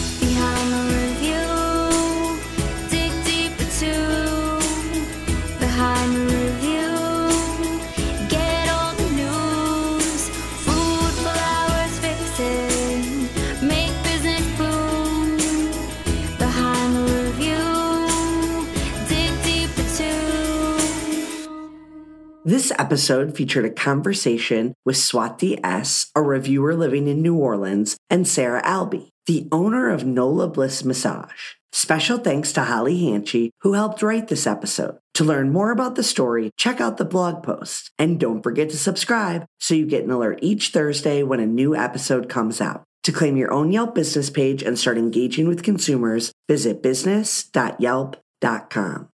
This 22.51 22.73
episode 22.77 23.37
featured 23.37 23.63
a 23.63 23.69
conversation 23.69 24.73
with 24.83 24.97
Swati 24.97 25.57
S., 25.63 26.11
a 26.13 26.21
reviewer 26.21 26.75
living 26.75 27.07
in 27.07 27.21
New 27.21 27.37
Orleans, 27.37 27.95
and 28.09 28.27
Sarah 28.27 28.61
Albee, 28.65 29.13
the 29.25 29.47
owner 29.53 29.89
of 29.89 30.03
Nola 30.03 30.49
Bliss 30.49 30.83
Massage. 30.83 31.53
Special 31.71 32.17
thanks 32.17 32.51
to 32.51 32.63
Holly 32.63 33.03
Hanchy, 33.03 33.51
who 33.61 33.71
helped 33.71 34.01
write 34.01 34.27
this 34.27 34.45
episode. 34.45 34.97
To 35.13 35.23
learn 35.23 35.53
more 35.53 35.71
about 35.71 35.95
the 35.95 36.03
story, 36.03 36.51
check 36.57 36.81
out 36.81 36.97
the 36.97 37.05
blog 37.05 37.41
post. 37.41 37.89
And 37.97 38.19
don't 38.19 38.43
forget 38.43 38.69
to 38.71 38.77
subscribe 38.77 39.45
so 39.61 39.73
you 39.73 39.85
get 39.85 40.03
an 40.03 40.11
alert 40.11 40.39
each 40.41 40.71
Thursday 40.71 41.23
when 41.23 41.39
a 41.39 41.45
new 41.45 41.73
episode 41.73 42.27
comes 42.27 42.59
out. 42.59 42.83
To 43.03 43.13
claim 43.13 43.37
your 43.37 43.53
own 43.53 43.71
Yelp 43.71 43.95
business 43.95 44.29
page 44.29 44.61
and 44.61 44.77
start 44.77 44.97
engaging 44.97 45.47
with 45.47 45.63
consumers, 45.63 46.33
visit 46.49 46.83
business.yelp.com. 46.83 49.10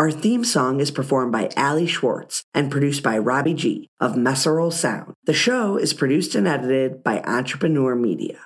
Our 0.00 0.10
theme 0.10 0.44
song 0.44 0.80
is 0.80 0.90
performed 0.90 1.30
by 1.30 1.50
Ali 1.58 1.86
Schwartz 1.86 2.44
and 2.54 2.70
produced 2.70 3.02
by 3.02 3.18
Robbie 3.18 3.52
G 3.52 3.90
of 4.00 4.14
Messerol 4.14 4.72
Sound. 4.72 5.12
The 5.24 5.34
show 5.34 5.76
is 5.76 5.92
produced 5.92 6.34
and 6.34 6.48
edited 6.48 7.04
by 7.04 7.20
Entrepreneur 7.20 7.94
Media. 7.94 8.38